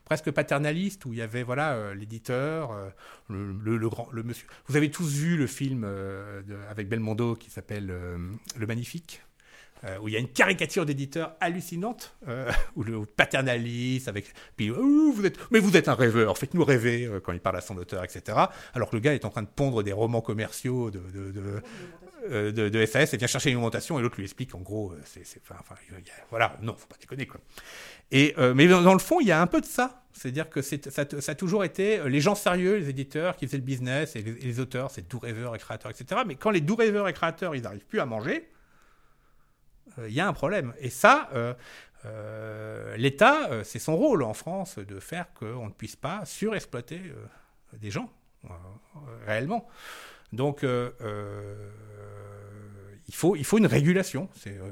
presque 0.05 0.31
paternaliste 0.31 1.05
où 1.05 1.11
il 1.11 1.19
y 1.19 1.21
avait 1.21 1.43
voilà 1.43 1.73
euh, 1.73 1.93
l'éditeur, 1.93 2.71
le, 3.29 4.23
monsieur. 4.23 4.47
Vous 4.67 4.77
avez 4.77 4.89
tous 4.89 5.11
vu 5.13 5.35
le 5.35 5.45
film 5.45 5.85
avec 6.69 6.87
Belmondo 6.87 7.35
qui 7.35 7.49
s'appelle 7.49 7.87
Le 7.87 8.67
Magnifique. 8.67 9.21
où 10.01 10.07
il 10.07 10.13
y 10.13 10.17
a 10.17 10.19
une 10.19 10.29
caricature 10.29 10.85
d'éditeur 10.85 11.35
hallucinante, 11.41 12.15
euh, 12.29 12.49
où 12.77 12.83
le 12.83 13.05
paternaliste, 13.05 14.07
avec 14.07 14.33
puis 14.55 14.69
vous 14.69 15.25
êtes, 15.25 15.37
mais 15.51 15.59
vous 15.59 15.75
êtes 15.75 15.89
un 15.89 15.95
rêveur, 15.95 16.37
faites-nous 16.37 16.63
rêver 16.63 17.09
quand 17.23 17.33
il 17.33 17.41
parle 17.41 17.57
à 17.57 17.61
son 17.61 17.75
auteur, 17.77 18.05
etc. 18.05 18.37
Alors 18.73 18.89
que 18.89 18.95
le 18.95 19.01
gars 19.01 19.13
est 19.13 19.25
en 19.25 19.29
train 19.29 19.43
de 19.43 19.49
pondre 19.53 19.83
des 19.83 19.93
romans 19.93 20.21
commerciaux 20.21 20.89
de, 20.89 21.01
de, 22.29 22.51
de 22.51 22.85
SAS 22.85 23.13
et 23.13 23.17
vient 23.17 23.27
chercher 23.27 23.51
une 23.51 23.57
augmentation 23.57 23.99
et 23.99 24.01
l'autre 24.01 24.17
lui 24.17 24.23
explique 24.23 24.53
en 24.55 24.59
gros, 24.59 24.91
euh, 24.91 25.01
c'est, 25.05 25.41
enfin, 25.49 25.75
voilà, 26.29 26.57
non, 26.61 26.75
faut 26.77 26.87
pas 26.87 26.97
déconner 26.99 27.25
quoi. 27.25 27.39
Et 28.11 28.33
euh, 28.37 28.53
mais 28.53 28.67
dans, 28.67 28.93
le 28.93 28.99
fond, 28.99 29.19
il 29.19 29.27
y 29.27 29.31
a 29.31 29.41
un 29.41 29.47
peu 29.47 29.61
de 29.61 29.65
ça. 29.65 30.03
C'est-à-dire 30.13 30.49
que 30.49 30.61
ça, 30.63 31.01
a 31.01 31.35
toujours 31.35 31.63
été 31.63 31.99
euh, 31.99 32.09
les 32.09 32.21
gens 32.21 32.33
sérieux, 32.33 32.77
les 32.77 32.89
éditeurs 32.89 33.35
qui 33.35 33.45
faisaient 33.45 33.57
le 33.57 33.63
business 33.63 34.15
et 34.15 34.21
les, 34.23 34.59
auteurs, 34.59 34.89
c'est 34.89 35.07
doux 35.07 35.19
rêveurs 35.19 35.55
et 35.55 35.59
créateurs, 35.59 35.91
etc. 35.91 36.21
Mais 36.25 36.35
quand 36.35 36.49
les 36.49 36.61
doux 36.61 36.75
rêveurs 36.75 37.07
et 37.07 37.13
créateurs, 37.13 37.55
ils 37.55 37.61
n'arrivent 37.61 37.85
plus 37.85 37.99
à 37.99 38.05
manger, 38.07 38.49
euh, 39.99 40.09
il 40.09 40.15
y 40.15 40.19
a 40.19 40.27
un 40.27 40.33
problème. 40.33 40.73
Et 40.79 40.89
ça, 40.89 41.29
euh, 41.33 41.53
euh, 42.05 42.95
l'État, 42.97 43.49
euh, 43.49 43.63
c'est 43.63 43.79
son 43.79 43.95
rôle 43.95 44.23
en 44.23 44.33
France 44.33 44.77
de 44.77 44.99
faire 44.99 45.33
qu'on 45.33 45.67
ne 45.67 45.71
puisse 45.71 45.95
pas 45.95 46.25
surexploiter 46.25 47.01
euh, 47.05 47.77
des 47.77 47.91
gens, 47.91 48.11
euh, 48.45 48.49
réellement. 49.25 49.67
Donc, 50.33 50.63
euh, 50.63 50.91
euh, 51.01 51.69
il, 53.07 53.15
faut, 53.15 53.35
il 53.35 53.43
faut 53.45 53.57
une 53.57 53.65
régulation. 53.65 54.29
C'est, 54.35 54.57
euh, 54.57 54.71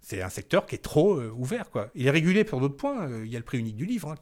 c'est 0.00 0.22
un 0.22 0.28
secteur 0.28 0.66
qui 0.66 0.74
est 0.74 0.82
trop 0.82 1.20
ouvert. 1.20 1.70
Quoi. 1.70 1.90
Il 1.94 2.06
est 2.06 2.10
régulé 2.10 2.44
pour 2.44 2.60
d'autres 2.60 2.76
points. 2.76 3.08
Il 3.22 3.30
y 3.30 3.36
a 3.36 3.38
le 3.38 3.44
prix 3.44 3.58
unique 3.58 3.76
du 3.76 3.86
livre 3.86 4.10
hein, 4.10 4.16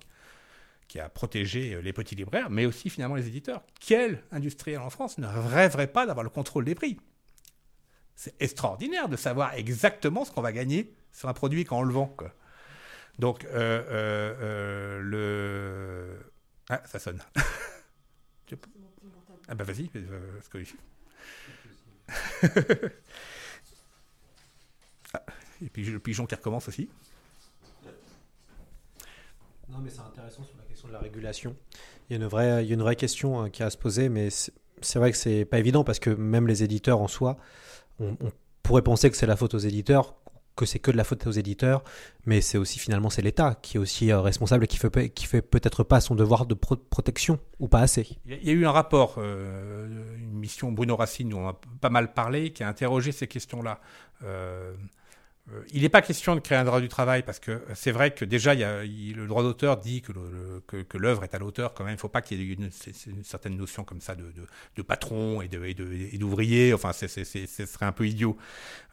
qui 0.88 1.00
a 1.00 1.08
protégé 1.08 1.80
les 1.82 1.92
petits 1.92 2.14
libraires, 2.14 2.50
mais 2.50 2.66
aussi 2.66 2.90
finalement 2.90 3.14
les 3.16 3.26
éditeurs. 3.28 3.62
Quel 3.80 4.22
industriel 4.30 4.80
en 4.80 4.90
France 4.90 5.18
ne 5.18 5.26
rêverait 5.26 5.86
pas 5.86 6.06
d'avoir 6.06 6.24
le 6.24 6.30
contrôle 6.30 6.64
des 6.64 6.74
prix? 6.74 6.98
C'est 8.14 8.34
extraordinaire 8.40 9.08
de 9.08 9.16
savoir 9.16 9.54
exactement 9.54 10.26
ce 10.26 10.30
qu'on 10.30 10.42
va 10.42 10.52
gagner 10.52 10.92
sur 11.12 11.28
un 11.28 11.32
produit 11.32 11.64
quand 11.64 11.78
on 11.78 11.82
le 11.82 11.94
vend. 11.94 12.06
Quoi. 12.06 12.32
Donc, 13.18 13.44
le. 13.54 13.80
Ah, 16.68 16.82
ça 16.84 16.98
sonne. 16.98 17.22
Ah, 19.50 19.54
bah 19.56 19.64
vas-y, 19.64 19.90
euh, 19.96 20.32
parce 20.36 20.48
que- 20.48 20.58
Ah, 25.12 25.24
et 25.62 25.68
puis 25.68 25.84
le 25.84 25.98
pigeon 25.98 26.24
qui 26.26 26.34
recommence 26.36 26.68
aussi. 26.68 26.88
Non, 29.68 29.78
mais 29.78 29.90
c'est 29.90 30.00
intéressant 30.00 30.44
sur 30.44 30.56
la 30.56 30.64
question 30.64 30.86
de 30.88 30.92
la 30.92 31.00
régulation. 31.00 31.56
Il 32.08 32.12
y 32.16 32.20
a 32.20 32.22
une 32.22 32.28
vraie, 32.28 32.64
il 32.64 32.68
y 32.68 32.72
a 32.72 32.74
une 32.74 32.82
vraie 32.82 32.96
question 32.96 33.40
hein, 33.40 33.50
qui 33.50 33.62
a 33.62 33.66
à 33.66 33.70
se 33.70 33.76
poser, 33.76 34.08
mais 34.08 34.28
c'est 34.30 34.98
vrai 34.98 35.10
que 35.12 35.16
c'est 35.18 35.44
pas 35.44 35.58
évident 35.58 35.82
parce 35.84 35.98
que 35.98 36.10
même 36.10 36.46
les 36.46 36.62
éditeurs 36.62 37.00
en 37.00 37.08
soi, 37.08 37.36
on 37.98 38.16
pourrait 38.62 38.82
penser 38.82 39.10
que 39.10 39.16
c'est 39.16 39.26
la 39.26 39.36
faute 39.36 39.54
aux 39.54 39.58
éditeurs, 39.58 40.14
que 40.60 40.66
c'est 40.66 40.78
que 40.78 40.90
de 40.90 40.96
la 40.96 41.04
faute 41.04 41.26
aux 41.26 41.30
éditeurs, 41.32 41.82
mais 42.26 42.40
c'est 42.40 42.58
aussi 42.58 42.78
finalement 42.78 43.08
c'est 43.10 43.22
l'État 43.22 43.56
qui 43.62 43.76
est 43.76 43.80
aussi 43.80 44.12
euh, 44.12 44.20
responsable 44.20 44.64
et 44.64 44.66
qui 44.66 44.76
fait, 44.76 45.08
qui 45.10 45.26
fait 45.26 45.42
peut-être 45.42 45.82
pas 45.84 46.00
son 46.00 46.14
devoir 46.14 46.44
de 46.46 46.54
pro- 46.54 46.76
protection 46.76 47.38
ou 47.58 47.66
pas 47.68 47.80
assez. 47.80 48.06
Il 48.26 48.46
y 48.46 48.50
a- 48.50 48.52
eu 48.52 48.66
un 48.66 48.70
rapport, 48.72 49.14
euh, 49.18 49.86
une 50.18 50.38
mission 50.38 50.70
Bruno 50.72 50.96
Racine, 50.96 51.30
dont 51.30 51.40
on 51.40 51.48
a 51.48 51.58
pas 51.80 51.90
mal 51.90 52.12
parlé, 52.12 52.52
qui 52.52 52.62
a 52.62 52.68
interrogé 52.68 53.12
ces 53.12 53.26
questions-là. 53.26 53.80
Euh, 54.22 54.74
il 55.72 55.82
n'est 55.82 55.88
pas 55.88 56.02
question 56.02 56.34
de 56.34 56.40
créer 56.40 56.58
un 56.58 56.64
droit 56.64 56.80
du 56.80 56.88
travail 56.88 57.22
parce 57.22 57.40
que 57.40 57.62
c'est 57.74 57.90
vrai 57.90 58.12
que 58.12 58.24
déjà 58.24 58.54
le 58.54 59.26
droit 59.26 59.42
d'auteur 59.42 59.78
dit 59.78 60.00
que, 60.02 60.12
l'œuvre 60.96 61.24
est 61.24 61.34
à 61.34 61.38
l'auteur 61.38 61.74
quand 61.74 61.84
même. 61.84 61.94
Il 61.94 61.96
ne 61.96 62.00
faut 62.00 62.08
pas 62.08 62.22
qu'il 62.22 62.40
y 62.40 62.50
ait 62.50 62.54
une, 62.54 62.70
certaine 63.24 63.56
notion 63.56 63.82
comme 63.84 64.00
ça 64.00 64.14
de, 64.14 64.82
patron 64.82 65.42
et 65.42 65.48
d'ouvrier. 66.18 66.72
Enfin, 66.72 66.92
ce 66.92 67.06
serait 67.06 67.86
un 67.86 67.92
peu 67.92 68.06
idiot. 68.06 68.36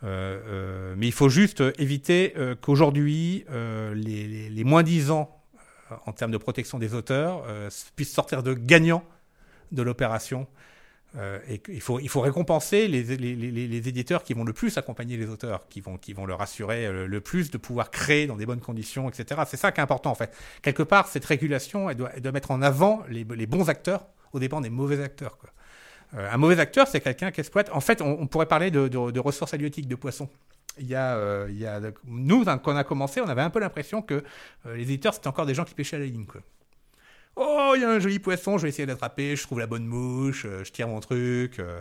Euh, 0.04 0.40
euh, 0.48 0.96
mais 0.98 1.08
il 1.08 1.12
faut 1.14 1.30
juste 1.30 1.64
éviter 1.78 2.34
euh, 2.38 2.56
qu'aujourd'hui 2.56 3.46
euh, 3.50 3.94
les, 3.96 4.50
les, 4.50 4.64
moins 4.64 4.84
disants 4.84 5.38
euh, 5.92 5.96
en 6.06 6.12
termes 6.12 6.32
de 6.32 6.38
protection 6.38 6.80
des 6.80 6.94
auteurs 6.94 7.44
euh, 7.48 7.70
puissent 7.96 8.14
sortir 8.14 8.44
de 8.44 8.54
gagnants 8.54 9.04
de 9.72 9.82
l'opération. 9.82 10.48
Euh, 11.18 11.40
et 11.48 11.62
il 11.70 11.82
faut 11.82 12.22
récompenser 12.22 12.88
les, 12.88 13.12
éditeurs 13.90 14.24
qui 14.24 14.34
vont 14.34 14.44
le 14.44 14.54
plus 14.54 14.78
accompagner 14.78 15.18
les 15.18 15.28
auteurs, 15.30 15.68
qui 15.68 15.82
vont, 15.82 16.26
leur 16.26 16.42
assurer 16.42 16.86
euh, 16.86 17.08
le 17.08 17.22
plus 17.22 17.50
de 17.50 17.58
pouvoir 17.58 17.90
créer 17.90 18.28
dans 18.28 18.36
des 18.36 18.46
bonnes 18.46 18.60
conditions, 18.60 19.10
etc. 19.10 19.42
C'est 19.48 19.58
ça 19.58 19.72
qui 19.72 19.80
est 19.80 19.84
important 19.84 20.12
en 20.12 20.16
fait. 20.16 20.36
Quelque 20.62 20.84
part, 20.84 21.08
cette 21.08 21.26
régulation, 21.26 21.90
elle 21.90 21.98
doit, 21.98 22.32
mettre 22.32 22.52
en 22.52 22.62
avant 22.62 23.04
les, 23.10 23.24
bons 23.24 23.70
acteurs 23.70 24.06
au 24.34 24.40
dépens 24.40 24.62
des 24.62 24.70
mauvais 24.70 25.02
acteurs. 25.04 25.38
Euh, 26.14 26.30
un 26.32 26.38
mauvais 26.38 26.60
acteur, 26.60 26.88
c'est 26.88 27.02
quelqu'un 27.02 27.32
qui 27.32 27.40
exploite. 27.40 27.70
En 27.74 27.82
fait, 27.82 28.02
on, 28.02 28.28
pourrait 28.28 28.46
parler 28.46 28.70
de, 28.70 29.20
ressources 29.20 29.54
halieutiques 29.54 29.88
de 29.88 29.96
poissons. 29.96 30.30
Nous, 30.80 32.46
quand 32.46 32.62
on 32.66 32.76
a 32.76 32.84
commencé, 32.84 33.22
on 33.22 33.28
avait 33.28 33.42
un 33.42 33.50
peu 33.50 33.60
l'impression 33.60 34.04
que 34.04 34.24
les 34.66 34.84
éditeurs, 34.84 35.16
c'était 35.16 35.28
encore 35.28 35.48
des 35.48 35.56
gens 35.56 35.64
qui 35.64 35.74
pêchaient 35.74 35.96
à 35.96 36.00
la 36.00 36.06
ligne. 36.06 36.26
Oh, 37.40 37.74
il 37.76 37.82
y 37.82 37.86
a 37.86 37.90
un 37.90 38.00
joli 38.00 38.18
poisson, 38.18 38.58
je 38.58 38.64
vais 38.64 38.70
essayer 38.70 38.88
d'attraper, 38.88 39.36
je 39.36 39.44
trouve 39.44 39.60
la 39.60 39.68
bonne 39.68 39.86
mouche, 39.86 40.46
euh, 40.46 40.64
je 40.64 40.72
tire 40.72 40.88
mon 40.88 41.00
truc. 41.00 41.60
euh. 41.60 41.80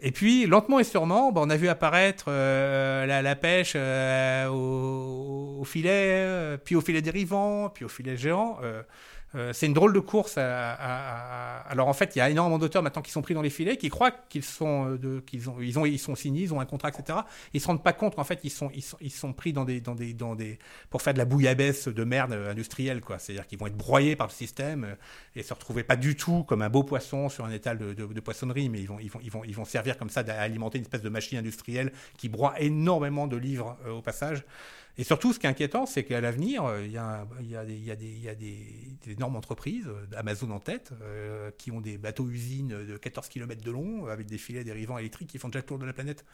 Et 0.00 0.10
puis, 0.10 0.46
lentement 0.46 0.78
et 0.80 0.84
sûrement, 0.84 1.32
bah, 1.32 1.42
on 1.44 1.50
a 1.50 1.56
vu 1.56 1.68
apparaître 1.68 2.26
euh, 2.28 3.04
la, 3.04 3.20
la, 3.20 3.36
pêche 3.36 3.76
au, 3.76 5.58
au, 5.60 5.64
filet, 5.64 6.56
puis 6.64 6.76
au 6.76 6.80
filet 6.80 7.02
dérivant, 7.02 7.68
puis 7.70 7.84
au 7.84 7.88
filet 7.88 8.16
géant. 8.16 8.58
Euh, 9.36 9.52
c'est 9.52 9.66
une 9.66 9.74
drôle 9.74 9.92
de 9.92 10.00
course 10.00 10.38
à, 10.38 11.60
Alors 11.68 11.88
en 11.88 11.92
fait, 11.92 12.16
il 12.16 12.18
y 12.18 12.22
a 12.22 12.30
énormément 12.30 12.58
d'auteurs 12.58 12.82
maintenant 12.82 13.02
qui 13.02 13.10
sont 13.10 13.22
pris 13.22 13.34
dans 13.34 13.42
les 13.42 13.50
filets, 13.50 13.76
qui 13.76 13.90
croient 13.90 14.10
qu'ils 14.10 14.44
sont, 14.44 14.96
euh, 15.02 15.20
qu'ils 15.26 15.50
ont, 15.50 15.60
ils 15.60 15.78
ont, 15.78 15.84
ils 15.84 15.98
sont 15.98 16.14
signés, 16.14 16.42
ils 16.42 16.54
ont 16.54 16.60
un 16.60 16.64
contrat, 16.64 16.88
etc. 16.88 17.18
Ils 17.52 17.60
se 17.60 17.66
rendent 17.66 17.82
pas 17.82 17.92
compte 17.92 18.14
qu'en 18.16 18.24
fait, 18.24 18.40
ils 18.44 18.50
sont, 18.50 18.70
ils 18.74 18.82
sont, 18.82 18.96
ils 19.00 19.10
sont 19.10 19.32
pris 19.32 19.52
dans 19.52 19.64
des, 19.64 19.80
dans 19.80 19.94
des, 19.94 20.14
dans 20.14 20.34
des, 20.34 20.58
pour 20.90 21.02
faire 21.02 21.12
de 21.12 21.18
la 21.18 21.26
bouillabaisse 21.26 21.88
de 21.88 22.04
merde 22.04 22.32
industrielle, 22.32 23.00
quoi. 23.00 23.18
C'est-à-dire 23.18 23.46
qu'ils 23.46 23.58
vont 23.58 23.66
être 23.66 23.76
broyés 23.76 24.16
par 24.16 24.28
le 24.28 24.32
système 24.32 24.84
euh, 24.84 24.94
et 25.34 25.42
se 25.42 25.52
retrouver 25.52 25.82
pas 25.82 25.96
du 25.96 26.16
tout 26.16 26.44
comme 26.44 26.62
un 26.62 26.70
beau 26.70 26.82
poisson 26.82 27.28
sur 27.28 27.44
un 27.44 27.50
étal 27.50 27.78
de, 27.78 28.20
poissonnerie, 28.20 28.68
mais 28.68 28.80
ils 28.80 28.88
vont, 28.88 28.98
ils 28.98 29.10
vont, 29.10 29.20
ils 29.22 29.30
vont, 29.30 29.44
ils 29.44 29.54
vont 29.54 29.64
servir 29.64 29.98
comme 29.98 30.10
ça 30.10 30.24
à 30.26 30.40
alimenter 30.40 30.78
une 30.78 30.84
espèce 30.84 31.02
de 31.02 31.08
machine 31.08 31.38
industrielle 31.38 31.92
qui 32.16 32.28
broie 32.28 32.54
énormément 32.60 33.26
de 33.26 33.36
livres 33.36 33.76
euh, 33.86 33.92
au 33.92 34.02
passage. 34.02 34.44
Et 34.98 35.04
surtout, 35.04 35.32
ce 35.32 35.38
qui 35.38 35.46
est 35.46 35.50
inquiétant, 35.50 35.84
c'est 35.84 36.04
qu'à 36.04 36.20
l'avenir, 36.20 36.64
euh, 36.64 36.82
il 36.84 36.90
y 36.90 36.96
a, 36.96 37.26
a, 37.58 37.64
des, 37.64 38.28
a, 38.28 38.30
a 38.30 39.10
énormes 39.10 39.36
entreprises, 39.36 39.86
euh, 39.88 40.06
Amazon 40.16 40.50
en 40.50 40.60
tête, 40.60 40.92
euh, 41.02 41.50
qui 41.58 41.70
ont 41.70 41.82
des 41.82 41.98
bateaux-usines 41.98 42.68
de 42.68 42.96
14 42.96 43.28
km 43.28 43.62
de 43.62 43.70
long, 43.70 44.06
avec 44.06 44.26
des 44.26 44.38
filets 44.38 44.64
dérivants 44.64 44.96
électriques 44.96 45.28
qui 45.28 45.38
font 45.38 45.48
déjà 45.48 45.58
le 45.58 45.66
tour 45.66 45.78
de 45.78 45.84
la 45.84 45.92
planète. 45.92 46.24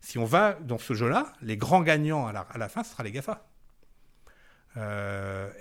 Si 0.00 0.18
on 0.18 0.24
va 0.24 0.54
dans 0.54 0.78
ce 0.78 0.94
jeu-là, 0.94 1.32
les 1.42 1.58
grands 1.58 1.82
gagnants 1.82 2.26
à 2.26 2.58
la, 2.58 2.68
fin, 2.68 2.84
ce 2.84 2.92
sera 2.92 3.02
les 3.02 3.12
GAFA. 3.12 3.46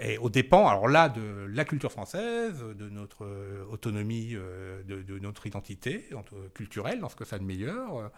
Et 0.02 0.18
au 0.18 0.30
dépend, 0.30 0.68
alors 0.68 0.90
là, 0.90 1.08
de 1.08 1.48
la 1.50 1.64
culture 1.64 1.92
française, 1.92 2.60
de 2.60 2.90
notre 2.90 3.26
autonomie, 3.72 4.34
de, 4.34 5.02
de, 5.04 5.20
notre 5.20 5.48
identité 5.48 6.10
culturelle, 6.54 7.00
dans 7.00 7.08
ce 7.08 7.16
que 7.16 7.24
ça 7.24 7.38
le 7.38 7.46
meilleur, 7.46 8.12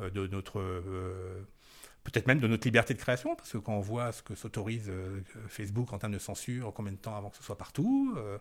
euh, 0.00 0.10
de 0.10 0.26
notre 0.28 0.62
peut-être 2.10 2.26
même 2.26 2.40
de 2.40 2.48
notre 2.48 2.66
liberté 2.66 2.94
de 2.94 2.98
création, 2.98 3.34
parce 3.34 3.52
que 3.52 3.58
quand 3.58 3.74
on 3.74 3.80
voit 3.80 4.12
ce 4.12 4.22
que 4.22 4.34
s'autorise 4.34 4.88
euh, 4.88 5.20
Facebook 5.48 5.92
en 5.92 5.98
termes 5.98 6.12
de 6.12 6.18
censure, 6.18 6.72
combien 6.74 6.92
de 6.92 6.98
temps 6.98 7.16
avant 7.16 7.30
que 7.30 7.36
ce 7.36 7.42
soit 7.42 7.58
partout, 7.58 8.14
euh, 8.16 8.38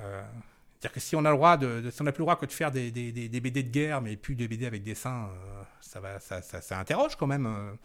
euh, 0.00 0.22
dire 0.80 0.92
que 0.92 1.00
si 1.00 1.16
on 1.16 1.24
a 1.24 1.30
le 1.30 1.36
droit 1.36 1.58
si 1.58 2.00
on 2.00 2.04
n'a 2.04 2.12
plus 2.12 2.20
le 2.20 2.24
droit 2.24 2.36
que 2.36 2.46
de 2.46 2.52
faire 2.52 2.70
des, 2.70 2.90
des, 2.90 3.12
des, 3.12 3.28
des, 3.28 3.40
BD 3.40 3.62
de 3.62 3.70
guerre, 3.70 4.00
mais 4.00 4.16
plus 4.16 4.34
des 4.34 4.48
BD 4.48 4.66
avec 4.66 4.82
dessin, 4.82 5.28
euh, 5.28 5.62
ça 5.80 6.00
va, 6.00 6.20
ça, 6.20 6.42
ça, 6.42 6.78
interroge 6.78 7.16
quand 7.16 7.26
même. 7.26 7.76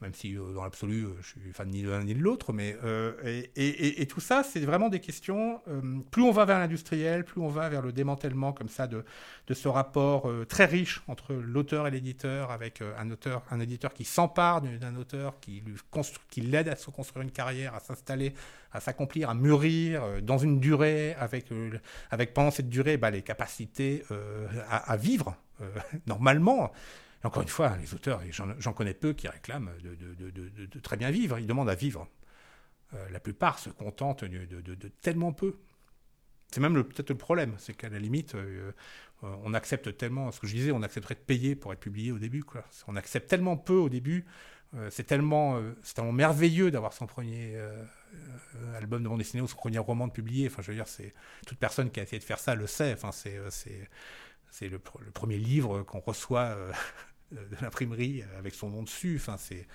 Même 0.00 0.14
si 0.14 0.36
euh, 0.36 0.52
dans 0.54 0.62
l'absolu, 0.62 1.04
euh, 1.04 1.16
je 1.20 1.26
suis 1.26 1.52
fan 1.52 1.68
ni 1.68 1.82
de 1.82 1.90
l'un 1.90 2.04
ni 2.04 2.14
de 2.14 2.20
l'autre, 2.20 2.52
mais 2.52 2.76
euh, 2.84 3.12
et, 3.56 4.06
tout 4.06 4.20
ça, 4.20 4.42
c'est 4.44 4.60
vraiment 4.60 4.88
des 4.88 5.00
questions. 5.00 5.60
Plus 6.10 6.22
on 6.22 6.30
va 6.30 6.44
vers 6.44 6.58
l'industriel, 6.58 7.24
plus 7.24 7.40
on 7.40 7.48
va 7.48 7.68
vers 7.68 7.82
le 7.82 7.92
démantèlement 7.92 8.52
comme 8.52 8.68
ça 8.68 8.86
de, 8.86 9.04
ce 9.52 9.68
rapport 9.68 10.30
très 10.48 10.64
riche 10.64 11.02
entre 11.08 11.34
l'auteur 11.34 11.86
et 11.86 11.90
l'éditeur, 11.90 12.50
avec 12.50 12.82
un 12.98 13.10
auteur, 13.10 13.42
un 13.50 13.60
éditeur 13.60 13.92
qui 13.92 14.04
s'empare 14.04 14.62
d'un 14.62 14.96
auteur, 14.96 15.40
qui 15.40 15.62
lui 15.66 15.74
qui 16.30 16.40
l'aide 16.40 16.68
à 16.68 16.76
se 16.76 16.90
construire 16.90 17.22
une 17.22 17.30
carrière, 17.30 17.74
à 17.74 17.80
s'installer, 17.80 18.34
à 18.72 18.80
s'accomplir, 18.80 19.30
à 19.30 19.34
mûrir 19.34 20.22
dans 20.22 20.38
une 20.38 20.60
durée, 20.60 21.14
avec, 21.14 21.46
avec 22.10 22.34
pendant 22.34 22.50
cette 22.50 22.68
durée, 22.68 22.96
bah, 22.96 23.10
les 23.10 23.22
capacités 23.22 24.04
à, 24.70 24.96
vivre 24.96 25.36
normalement. 26.06 26.72
Encore 27.24 27.42
une 27.42 27.48
fois, 27.48 27.76
les 27.76 27.94
auteurs, 27.94 28.20
j'en 28.30 28.72
connais 28.72 28.94
peu 28.94 29.12
qui 29.12 29.28
réclament 29.28 29.72
de, 29.82 30.80
très 30.80 30.96
bien 30.96 31.10
vivre. 31.10 31.38
Ils 31.38 31.46
demandent 31.46 31.70
à 31.70 31.74
vivre. 31.74 32.08
Euh, 32.94 33.08
la 33.10 33.20
plupart 33.20 33.58
se 33.58 33.70
contentent 33.70 34.24
de, 34.24 34.88
tellement 35.00 35.32
peu. 35.32 35.56
C'est 36.50 36.60
même 36.60 36.82
peut-être 36.82 37.10
le 37.10 37.16
problème, 37.16 37.54
c'est 37.58 37.74
qu'à 37.74 37.90
la 37.90 37.98
limite, 37.98 38.34
euh, 38.34 38.72
on 39.22 39.52
accepte 39.52 39.96
tellement, 39.98 40.32
ce 40.32 40.40
que 40.40 40.46
je 40.46 40.54
disais, 40.54 40.72
on 40.72 40.82
accepterait 40.82 41.16
de 41.16 41.20
payer 41.20 41.54
pour 41.54 41.74
être 41.74 41.80
publié 41.80 42.10
au 42.10 42.18
début. 42.18 42.42
On 42.86 42.96
accepte 42.96 43.28
tellement 43.28 43.58
peu 43.58 43.74
au 43.74 43.90
début, 43.90 44.24
euh, 44.74 44.88
c'est 44.90 45.04
tellement, 45.04 45.60
merveilleux 46.12 46.70
d'avoir 46.70 46.92
son 46.92 47.06
premier 47.06 47.54
euh, 47.56 47.84
album 48.76 49.02
de 49.02 49.08
bande 49.08 49.18
dessinée 49.18 49.40
ou 49.42 49.48
son 49.48 49.56
premier 49.56 49.78
roman 49.78 50.06
de 50.06 50.12
publié. 50.12 50.46
Enfin, 50.46 50.62
je 50.62 50.72
veux 50.72 50.76
dire, 50.76 50.86
toute 51.46 51.58
personne 51.58 51.90
qui 51.90 52.00
a 52.00 52.02
essayé 52.02 52.18
de 52.18 52.24
faire 52.24 52.38
ça 52.38 52.54
le 52.54 52.66
sait. 52.66 52.92
Enfin, 52.92 53.12
c'est, 53.12 53.38
le, 54.60 54.78
premier 54.78 55.38
livre 55.38 55.82
qu'on 55.82 56.00
reçoit 56.00 56.56
de 57.32 57.56
l'imprimerie 57.60 58.22
avec 58.38 58.54
son 58.54 58.70
nom 58.70 58.82
dessus. 58.82 59.16
Enfin, 59.20 59.36
c'est, 59.36 59.66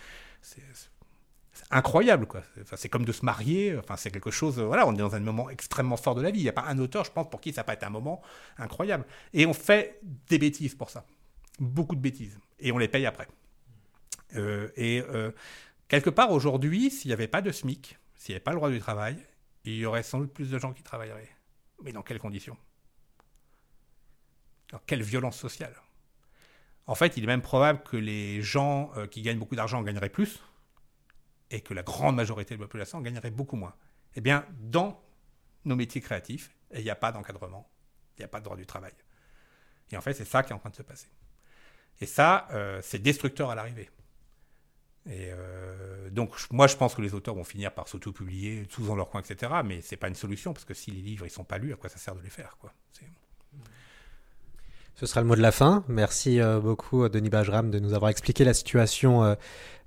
incroyable, 1.70 2.26
quoi. 2.26 2.42
Enfin, 2.62 2.76
c'est 2.76 2.90
comme 2.90 3.06
de 3.06 3.12
se 3.12 3.24
marier. 3.26 3.78
Enfin, 3.78 3.96
c'est 3.96 4.12
quelque 4.12 4.32
chose. 4.32 4.60
Voilà, 4.60 4.88
on 4.88 4.94
est 4.94 4.98
dans 4.98 5.16
un 5.16 5.20
moment 5.20 5.50
extrêmement 5.50 5.98
fort 5.98 6.16
de 6.16 6.22
la 6.22 6.32
vie. 6.32 6.40
Il 6.40 6.44
n'y 6.44 6.50
a 6.50 6.54
pas 6.54 6.66
un 6.66 6.78
auteur, 6.80 7.04
je 7.06 7.12
pense, 7.12 7.30
pour 7.30 7.42
qui 7.42 7.54
ça 7.54 7.62
n'a 7.62 7.66
pas 7.66 7.74
été 7.74 7.86
un 7.86 7.92
moment 7.92 8.22
incroyable. 8.58 9.06
Et 9.34 9.46
on 9.46 9.54
fait 9.54 10.00
des 10.28 10.40
bêtises 10.40 10.76
pour 10.76 10.90
ça, 10.90 11.06
beaucoup 11.60 11.96
de 11.96 12.02
bêtises, 12.02 12.40
et 12.60 12.72
on 12.72 12.78
les 12.78 12.88
paye 12.88 13.06
après. 13.06 13.28
Euh, 14.36 14.70
et 14.76 15.02
euh, 15.02 15.32
quelque 15.88 16.10
part 16.10 16.32
aujourd'hui, 16.32 16.90
s'il 16.90 17.10
n'y 17.10 17.14
avait 17.14 17.28
pas 17.28 17.42
de 17.42 17.52
SMIC, 17.52 17.98
s'il 18.16 18.34
n'y 18.34 18.36
avait 18.36 18.44
pas 18.44 18.52
le 18.52 18.58
droit 18.58 18.70
du 18.70 18.80
travail, 18.80 19.18
il 19.66 19.76
y 19.76 19.86
aurait 19.86 20.04
sans 20.04 20.20
doute 20.20 20.34
plus 20.34 20.50
de 20.50 20.58
gens 20.58 20.74
qui 20.74 20.84
travailleraient. 20.84 21.30
Mais 21.84 21.92
dans 21.92 22.02
quelles 22.02 22.20
conditions? 22.20 22.58
Dans 24.72 24.80
quelle 24.86 25.04
violence 25.04 25.38
sociale? 25.38 25.76
En 26.86 26.96
fait, 26.96 27.18
il 27.18 27.24
est 27.24 27.28
même 27.28 27.42
probable 27.42 27.82
que 27.84 27.98
les 27.98 28.42
gens 28.42 28.92
euh, 28.98 29.08
qui 29.08 29.22
gagnent 29.22 29.40
beaucoup 29.40 29.56
d'argent 29.56 29.82
gagneraient 29.82 30.10
plus 30.10 30.42
et 31.50 31.62
que 31.62 31.74
la 31.74 31.84
grande 31.84 32.16
majorité 32.16 32.56
de 32.56 32.60
la 32.60 32.68
population 32.68 33.00
gagnerait 33.02 33.32
beaucoup 33.32 33.56
moins. 33.56 33.76
Eh 34.16 34.22
bien, 34.22 34.46
dans 34.60 35.02
nos 35.66 35.76
métiers 35.76 36.02
créatifs, 36.02 36.52
il 36.74 36.84
n'y 36.84 36.90
a 36.90 36.96
pas 36.96 37.12
d'encadrement, 37.12 37.70
il 38.18 38.22
n'y 38.22 38.26
a 38.26 38.28
pas 38.28 38.40
de 38.40 38.46
droit 38.46 38.58
du 38.58 38.66
travail. 38.66 38.94
Et 39.92 39.98
en 39.98 40.02
fait, 40.02 40.14
c'est 40.14 40.26
ça 40.26 40.44
qui 40.44 40.52
est 40.52 40.56
en 40.56 40.60
train 40.60 40.72
de 40.72 40.76
se 40.76 40.82
passer. 40.82 41.08
Et 42.02 42.06
ça, 42.06 42.48
euh, 42.52 42.82
c'est 42.82 43.00
destructeur 43.00 43.50
à 43.50 43.56
l'arrivée. 43.56 43.90
Et 45.06 45.30
euh, 45.32 46.10
donc, 46.10 46.34
moi, 46.52 46.68
je 46.68 46.76
pense 46.76 46.96
que 46.96 47.02
les 47.02 47.14
auteurs 47.14 47.36
vont 47.36 47.44
finir 47.44 47.74
par 47.74 47.88
s'auto-publier, 47.88 48.66
tous 48.68 48.88
dans 48.88 48.96
leur 48.96 49.10
coin, 49.10 49.22
etc. 49.22 49.52
Mais 49.64 49.82
c'est 49.82 49.98
pas 49.98 50.08
une 50.08 50.16
solution, 50.16 50.54
parce 50.54 50.66
que 50.66 50.74
si 50.74 50.92
les 50.92 51.02
livres 51.02 51.26
ils 51.26 51.30
sont 51.30 51.44
pas 51.44 51.58
lus, 51.58 51.74
à 51.74 51.76
quoi 51.76 51.90
ça 51.90 51.98
sert 51.98 52.16
de 52.16 52.22
les 52.22 52.30
faire 52.30 52.58
quoi 52.60 52.74
Ce 54.96 55.08
sera 55.08 55.22
le 55.22 55.28
mot 55.28 55.36
de 55.36 55.42
la 55.42 55.52
fin. 55.52 55.84
Merci 55.88 56.40
euh, 56.40 56.60
beaucoup, 56.60 57.08
Denis 57.10 57.30
Bajram, 57.30 57.72
de 57.72 57.80
nous 57.80 57.94
avoir 57.94 58.12
expliqué 58.12 58.44
la 58.44 58.54
situation 58.54 59.24
euh, 59.24 59.36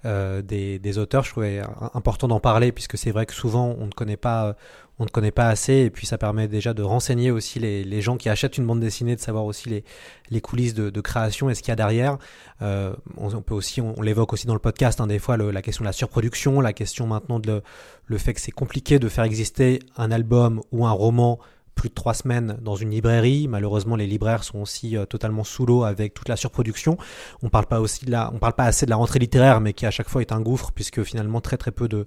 euh, 0.05 0.43
des, 0.43 0.79
des, 0.79 0.99
auteurs. 0.99 1.23
Je 1.23 1.31
trouvais 1.31 1.63
important 1.95 2.27
d'en 2.27 2.41
parler, 2.41 2.73
puisque 2.73 2.99
c'est 2.99 3.13
vrai 3.13 3.25
que 3.25 3.33
souvent, 3.33 3.77
on 3.79 3.87
ne 3.87 3.93
connaît 3.93 4.17
pas, 4.17 4.57
on 4.99 5.05
ne 5.05 5.09
connaît 5.09 5.31
pas 5.31 5.49
assez, 5.49 5.75
et 5.75 5.91
puis 5.91 6.07
ça 6.07 6.19
permet 6.19 6.49
déjà 6.49 6.75
de 6.75 6.83
renseigner 6.83 7.31
aussi 7.31 7.59
les, 7.61 7.85
les 7.85 8.01
gens 8.01 8.17
qui 8.17 8.29
achètent 8.29 8.59
une 8.59 8.67
bande 8.67 8.81
dessinée, 8.81 9.15
de 9.15 9.21
savoir 9.21 9.45
aussi 9.45 9.69
les, 9.69 9.85
les 10.31 10.41
coulisses 10.41 10.75
de, 10.75 10.91
de 10.91 11.01
création 11.01 11.51
et 11.51 11.55
ce 11.55 11.63
qu'il 11.63 11.71
y 11.71 11.73
a 11.73 11.77
derrière. 11.77 12.19
Euh, 12.63 12.95
on, 13.17 13.31
peut 13.43 13.55
aussi, 13.55 13.81
on, 13.81 14.01
l'évoque 14.03 14.33
aussi 14.33 14.47
dans 14.47 14.55
le 14.55 14.61
podcast, 14.61 15.01
hein, 15.01 15.07
des 15.07 15.19
fois 15.19 15.37
la 15.37 15.63
question 15.63 15.83
de 15.83 15.89
la 15.89 15.93
surproduction, 15.93 16.61
la 16.61 16.73
question 16.73 17.07
maintenant 17.07 17.39
de 17.39 17.51
le, 17.51 17.63
le 18.07 18.19
fait 18.19 18.35
que 18.35 18.41
c'est 18.41 18.53
compliqué 18.53 18.99
de 18.99 19.09
faire 19.09 19.25
exister 19.25 19.81
un 19.97 20.11
album 20.11 20.63
ou 20.73 20.85
un 20.85 20.93
roman 20.93 21.39
plus 21.77 21.91
de 21.91 21.95
trois 21.95 22.15
semaines 22.15 22.59
dans 22.63 22.75
une 22.75 22.91
librairie. 22.91 23.47
Malheureusement, 23.47 23.95
les 23.95 24.07
libraires 24.09 24.43
sont 24.43 24.59
aussi 24.59 24.97
euh, 24.97 25.05
totalement 25.05 25.45
sous 25.45 25.67
l'eau 25.67 25.85
avec 25.85 26.15
toute 26.15 26.29
la 26.29 26.35
surproduction. 26.35 26.97
On 27.43 27.51
parle 27.51 27.67
pas 27.67 27.81
aussi 27.81 28.05
de 28.07 28.11
la, 28.11 28.33
on 28.35 28.39
parle 28.39 28.55
pas 28.55 28.65
assez 28.65 28.87
de 28.87 28.91
la 28.91 28.97
rentrée 28.97 29.21
littéraire, 29.21 29.61
mais 29.61 29.75
qui 29.75 29.87
à 29.87 29.93
chaque 29.93 30.09
fois 30.09 30.23
est 30.23 30.33
un 30.33 30.41
gouffre 30.41 30.73
puisque 30.73 31.05
finalement 31.05 31.41
très 31.41 31.59
très 31.59 31.71
peu 31.71 31.87
de 31.87 32.07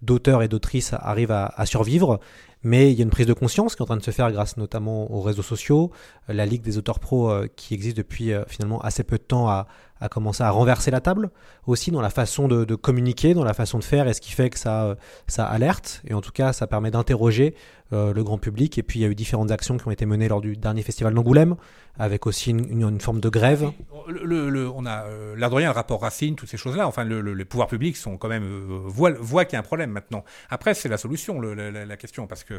d'auteurs 0.00 0.42
et 0.42 0.48
d'autrices 0.48 0.94
arrivent 0.94 1.32
à, 1.32 1.66
survivre. 1.66 2.20
Mais 2.62 2.90
il 2.90 2.98
y 2.98 3.02
a 3.02 3.04
une 3.04 3.10
prise 3.10 3.26
de 3.26 3.32
conscience 3.32 3.76
qui 3.76 3.80
est 3.80 3.82
en 3.82 3.86
train 3.86 3.96
de 3.96 4.02
se 4.02 4.10
faire 4.10 4.32
grâce 4.32 4.56
notamment 4.56 5.12
aux 5.12 5.20
réseaux 5.20 5.42
sociaux. 5.42 5.90
La 6.28 6.46
Ligue 6.46 6.62
des 6.62 6.78
auteurs 6.78 6.98
pros 6.98 7.30
euh, 7.30 7.46
qui 7.54 7.74
existe 7.74 7.96
depuis 7.96 8.32
euh, 8.32 8.44
finalement 8.46 8.80
assez 8.80 9.04
peu 9.04 9.18
de 9.18 9.22
temps 9.22 9.48
a, 9.48 9.66
a 10.00 10.08
commencé 10.08 10.42
à 10.42 10.50
renverser 10.50 10.90
la 10.90 11.00
table 11.00 11.30
aussi 11.66 11.90
dans 11.90 12.00
la 12.00 12.10
façon 12.10 12.48
de, 12.48 12.74
communiquer, 12.74 13.34
dans 13.34 13.44
la 13.44 13.54
façon 13.54 13.78
de 13.78 13.84
faire, 13.84 14.08
et 14.08 14.14
ce 14.14 14.20
qui 14.20 14.32
fait 14.32 14.50
que 14.50 14.58
ça, 14.58 14.96
ça 15.26 15.46
alerte, 15.46 16.02
et 16.06 16.14
en 16.14 16.20
tout 16.20 16.32
cas 16.32 16.52
ça 16.52 16.66
permet 16.66 16.90
d'interroger 16.90 17.54
euh, 17.92 18.12
le 18.12 18.22
grand 18.22 18.38
public. 18.38 18.78
Et 18.78 18.82
puis 18.82 19.00
il 19.00 19.02
y 19.02 19.04
a 19.04 19.08
eu 19.08 19.14
différentes 19.14 19.50
actions 19.50 19.76
qui 19.78 19.88
ont 19.88 19.90
été 19.90 20.06
menées 20.06 20.28
lors 20.28 20.40
du 20.40 20.56
dernier 20.56 20.82
festival 20.82 21.14
d'Angoulême, 21.14 21.56
avec 21.98 22.26
aussi 22.26 22.50
une, 22.50 23.00
forme 23.00 23.20
de 23.20 23.28
grève. 23.28 23.72
Le, 24.08 24.68
on 24.68 24.86
a 24.86 25.04
euh, 25.04 25.34
rien, 25.36 25.68
le 25.68 25.74
rapport 25.74 26.00
Racine, 26.00 26.36
toutes 26.36 26.48
ces 26.48 26.56
choses-là. 26.56 26.86
Enfin, 26.86 27.04
les 27.04 27.44
pouvoirs 27.44 27.68
publics 27.68 27.96
sont 27.96 28.16
quand 28.16 28.28
même 28.28 28.44
euh, 28.44 28.80
voient, 28.86 29.10
voient 29.10 29.44
qu'il 29.44 29.54
y 29.54 29.56
a 29.56 29.60
un 29.60 29.64
problème 29.64 29.90
maintenant. 29.90 30.24
Après, 30.48 30.74
c'est 30.74 30.88
la 30.88 30.96
solution, 30.96 31.40
la, 31.40 31.96
question, 31.96 32.26
parce 32.26 32.44
que 32.44 32.58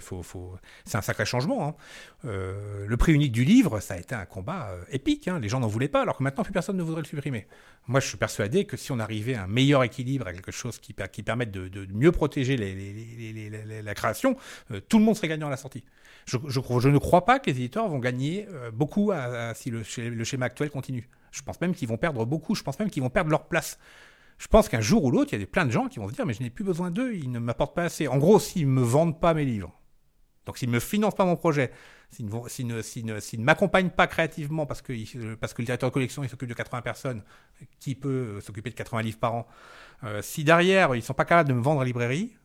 c'est 0.86 0.98
un 0.98 1.02
sacré 1.02 1.26
changement. 1.26 1.68
Hein. 1.68 1.76
Euh, 2.26 2.86
le 2.86 2.98
prix 2.98 3.14
unique 3.14 3.32
du 3.32 3.46
livre, 3.46 3.80
ça 3.80 3.94
a 3.94 3.98
été 3.98 4.14
un 4.14 4.26
combat 4.26 4.72
épique. 4.92 5.28
Hein. 5.28 5.40
Les 5.40 5.48
gens 5.48 5.62
n'en 5.62 5.68
voulaient 5.68 5.88
pas, 5.88 6.02
alors 6.02 6.18
que 6.18 6.24
maintenant 6.24 6.44
plus 6.44 6.54
personne 6.54 6.78
ne 6.78 6.84
voudrait 6.84 7.02
le 7.02 7.08
supprimer. 7.08 7.48
Moi, 7.88 8.02
je 8.02 8.08
suis 8.08 8.18
persuadé 8.18 8.66
que 8.66 8.78
si 8.78 8.92
on 8.92 9.00
arrivait 9.00 9.36
à 9.36 9.44
un 9.44 9.48
meilleur 9.48 9.84
équilibre, 9.84 10.28
à 10.28 10.34
quelque 10.34 10.52
chose 10.52 10.80
qui, 10.80 10.94
permette 10.94 11.52
de, 11.52 11.88
mieux 11.94 12.12
protéger 12.12 12.58
la 12.58 13.96
création, 13.96 14.36
tout 14.90 15.00
le 15.00 15.06
monde 15.06 15.16
serait 15.16 15.30
gagnant 15.30 15.48
à 15.48 15.52
la 15.52 15.58
sortie. 15.58 15.84
Je, 16.30 16.90
ne 16.90 16.98
crois 16.98 17.26
pas 17.26 17.40
que 17.40 17.50
les 17.50 17.58
éditeurs 17.58 17.88
vont 17.88 18.00
gagner 18.00 18.48
euh, 18.50 18.72
beaucoup 18.72 19.12
si 19.56 19.72
le, 19.72 19.84
schéma 20.24 20.46
actuel 20.46 20.70
continue. 20.70 21.10
Je 21.32 21.42
pense 21.42 21.60
même 21.62 21.74
qu'ils 21.74 21.88
vont 21.88 21.98
perdre 21.98 22.26
beaucoup. 22.26 22.56
Je 22.56 22.64
pense 22.64 22.78
même 22.80 22.90
qu'ils 22.90 23.04
vont 23.04 23.10
perdre 23.10 23.32
leur 23.32 23.48
place. 23.48 23.80
Je 24.38 24.48
pense 24.48 24.70
qu'un 24.70 24.82
jour 24.82 25.04
ou 25.04 25.12
l'autre, 25.12 25.34
il 25.34 25.40
y 25.40 25.44
a 25.44 25.48
plein 25.48 25.66
de 25.66 25.72
gens 25.72 25.88
qui 25.88 26.00
vont 26.00 26.08
se 26.08 26.14
dire 26.14 26.26
mais 26.26 26.34
je 26.34 26.42
n'ai 26.42 26.50
plus 26.50 26.64
besoin 26.64 26.92
d'eux, 26.92 27.14
ils 27.14 27.30
ne 27.30 27.40
m'apportent 27.40 27.76
pas 27.76 27.84
assez. 27.84 28.08
En 28.08 28.18
gros, 28.18 28.40
s'ils 28.40 28.68
me 28.68 28.82
vendent 28.82 29.20
pas 29.20 29.34
mes 29.34 29.44
livres, 29.44 29.78
donc 30.46 30.58
s'ils 30.58 30.70
me 30.70 30.80
financent 30.80 31.16
pas 31.16 31.26
mon 31.26 31.36
projet, 31.36 31.72
s'ils 32.10 32.26
ne, 32.26 32.32
ne, 32.32 32.82
ne, 33.14 33.38
ne 33.38 33.44
m'accompagnent 33.44 33.90
pas 33.90 34.08
créativement 34.08 34.66
parce 34.66 34.82
que, 34.82 34.94
le 34.94 35.66
directeur 35.66 35.90
de 35.90 35.94
collection 35.94 36.26
s'occupe 36.28 36.50
de 36.50 36.54
80 36.54 36.82
personnes, 36.82 37.24
qui 37.80 37.96
peut 37.96 38.40
s'occuper 38.42 38.70
de 38.70 38.76
80 38.76 39.02
livres 39.02 39.20
par 39.20 39.36
an, 39.36 39.48
euh, 40.06 40.22
si 40.22 40.46
derrière 40.46 40.96
ils 40.96 41.04
sont 41.04 41.14
pas 41.14 41.26
capables 41.26 41.50
de 41.50 41.54
me 41.54 41.62
vendre 41.62 41.82
à 41.82 41.86
librairie, 41.86 42.36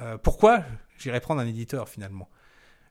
euh, 0.00 0.16
pourquoi 0.16 0.62
j'irais 0.98 1.20
prendre 1.20 1.40
un 1.40 1.46
éditeur 1.46 1.88
finalement? 1.88 2.28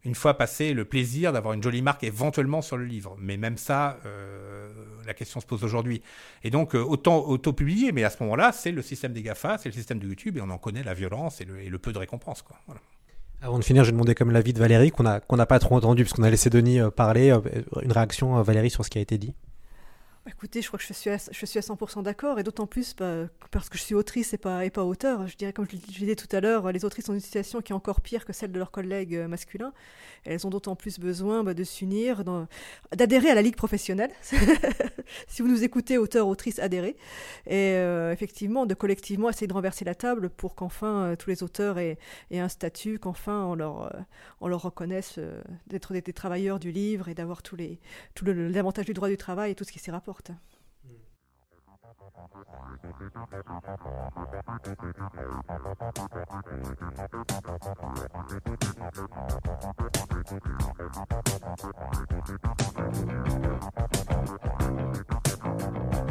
Une 0.04 0.16
fois 0.16 0.36
passé 0.36 0.74
le 0.74 0.86
plaisir 0.86 1.32
d'avoir 1.32 1.54
une 1.54 1.62
jolie 1.62 1.82
marque 1.82 2.04
éventuellement 2.04 2.62
sur 2.62 2.78
le 2.78 2.86
livre. 2.86 3.16
Mais 3.20 3.38
même 3.38 3.58
ça, 3.58 4.00
euh, 4.06 4.70
la 5.06 5.14
question 5.14 5.40
se 5.40 5.46
pose 5.46 5.64
aujourd'hui. 5.64 6.02
Et 6.44 6.50
donc, 6.50 6.76
euh, 6.76 6.80
autant 6.80 7.20
auto-publier, 7.20 7.92
mais 7.92 8.04
à 8.04 8.10
ce 8.10 8.22
moment-là, 8.24 8.52
c'est 8.52 8.72
le 8.72 8.82
système 8.82 9.14
des 9.14 9.22
GAFA, 9.22 9.58
c'est 9.58 9.70
le 9.70 9.76
système 9.76 10.00
de 10.00 10.08
YouTube, 10.08 10.38
et 10.38 10.42
on 10.42 10.50
en 10.50 10.58
connaît 10.58 10.84
la 10.84 10.94
violence 10.94 11.42
et 11.42 11.46
le, 11.46 11.78
peu 11.78 11.94
de 11.94 12.00
récompense. 12.00 12.44
Avant 13.42 13.60
de 13.60 13.64
finir, 13.64 13.84
je 13.84 13.90
vais 13.90 13.94
demander 13.94 14.16
comme 14.16 14.32
l'avis 14.32 14.54
de 14.54 14.60
Valérie, 14.60 14.92
qu'on 14.92 15.04
n'a 15.04 15.46
pas 15.46 15.60
trop 15.60 15.76
entendu, 15.76 16.04
parce 16.04 16.14
qu'on 16.14 16.24
a 16.24 16.30
laissé 16.30 16.50
Denis 16.50 16.80
euh, 16.80 16.90
parler. 16.90 17.36
Une 17.84 17.92
réaction, 17.92 18.42
Valérie, 18.42 18.70
sur 18.70 18.84
ce 18.84 18.90
qui 18.90 18.98
a 18.98 19.02
été 19.02 19.18
dit 19.18 19.36
Écoutez, 20.28 20.62
je 20.62 20.68
crois 20.68 20.78
que 20.78 20.86
je 20.86 20.94
suis 20.94 21.10
à, 21.10 21.18
je 21.18 21.46
suis 21.48 21.58
à 21.58 21.64
100% 21.64 22.04
d'accord, 22.04 22.38
et 22.38 22.44
d'autant 22.44 22.68
plus 22.68 22.96
bah, 22.96 23.26
parce 23.50 23.70
que 23.70 23.78
je 23.80 23.82
suis 23.82 23.96
autrice 23.96 24.34
et 24.34 24.38
pas, 24.38 24.62
auteur. 24.84 25.28
Je 25.28 25.36
dirais, 25.36 25.52
comme 25.52 25.66
je, 25.66 25.76
le 25.76 25.82
disais 25.82 26.16
tout 26.16 26.28
à 26.36 26.40
l'heure, 26.42 26.72
les 26.72 26.86
autrices 26.86 27.10
ont 27.10 27.16
une 27.16 27.20
situation 27.20 27.60
qui 27.62 27.72
est 27.72 27.76
encore 27.76 28.02
pire 28.02 28.24
que 28.24 28.32
celle 28.32 28.52
de 28.52 28.60
leurs 28.60 28.70
collègues 28.70 29.16
euh, 29.16 29.28
masculins. 29.28 29.74
Elles 30.24 30.46
ont 30.46 30.52
d'autant 30.52 30.76
plus 30.76 31.00
besoin 31.00 31.44
bah, 31.44 31.56
de 31.56 31.64
s'unir, 31.64 32.24
d'adhérer 32.96 33.32
à 33.32 33.36
la 33.36 33.42
ligue 33.42 33.56
professionnelle. 33.56 34.12
si 35.28 35.42
vous 35.42 35.48
nous 35.48 35.64
écoutez, 35.64 35.98
auteurs, 35.98 36.28
autrices, 36.28 36.60
adhérez. 36.60 36.96
Et 37.48 37.74
euh, 37.74 38.12
effectivement, 38.12 38.68
de 38.68 38.76
collectivement 38.76 39.28
essayer 39.30 39.48
de 39.48 39.54
renverser 39.54 39.86
la 39.86 39.96
table 39.96 40.30
pour 40.30 40.54
qu'enfin 40.54 41.06
euh, 41.06 41.16
tous 41.16 41.32
les 41.32 41.42
auteurs 41.42 41.80
aient, 41.80 41.98
un 42.32 42.50
statut, 42.50 43.00
qu'enfin 43.00 43.44
on 43.46 43.56
leur, 43.56 43.92
euh, 43.96 44.56
reconnaisse 44.56 45.20
d'être 45.66 45.94
des, 45.94 46.02
travailleurs 46.14 46.60
du 46.60 46.72
livre 46.72 47.10
et 47.10 47.16
d'avoir 47.16 47.42
tous 47.42 47.56
les, 47.56 47.80
tout 48.14 48.26
l'avantage 48.26 48.86
du 48.86 48.94
droit 48.94 49.10
du 49.10 49.18
travail 49.18 49.52
et 49.52 49.56
tout 49.56 49.64
ce 49.64 49.72
qui 49.72 49.80
s'y 49.80 49.90
rapporte 49.90 50.11
porte. 50.12 50.32
Mmh. 65.64 66.11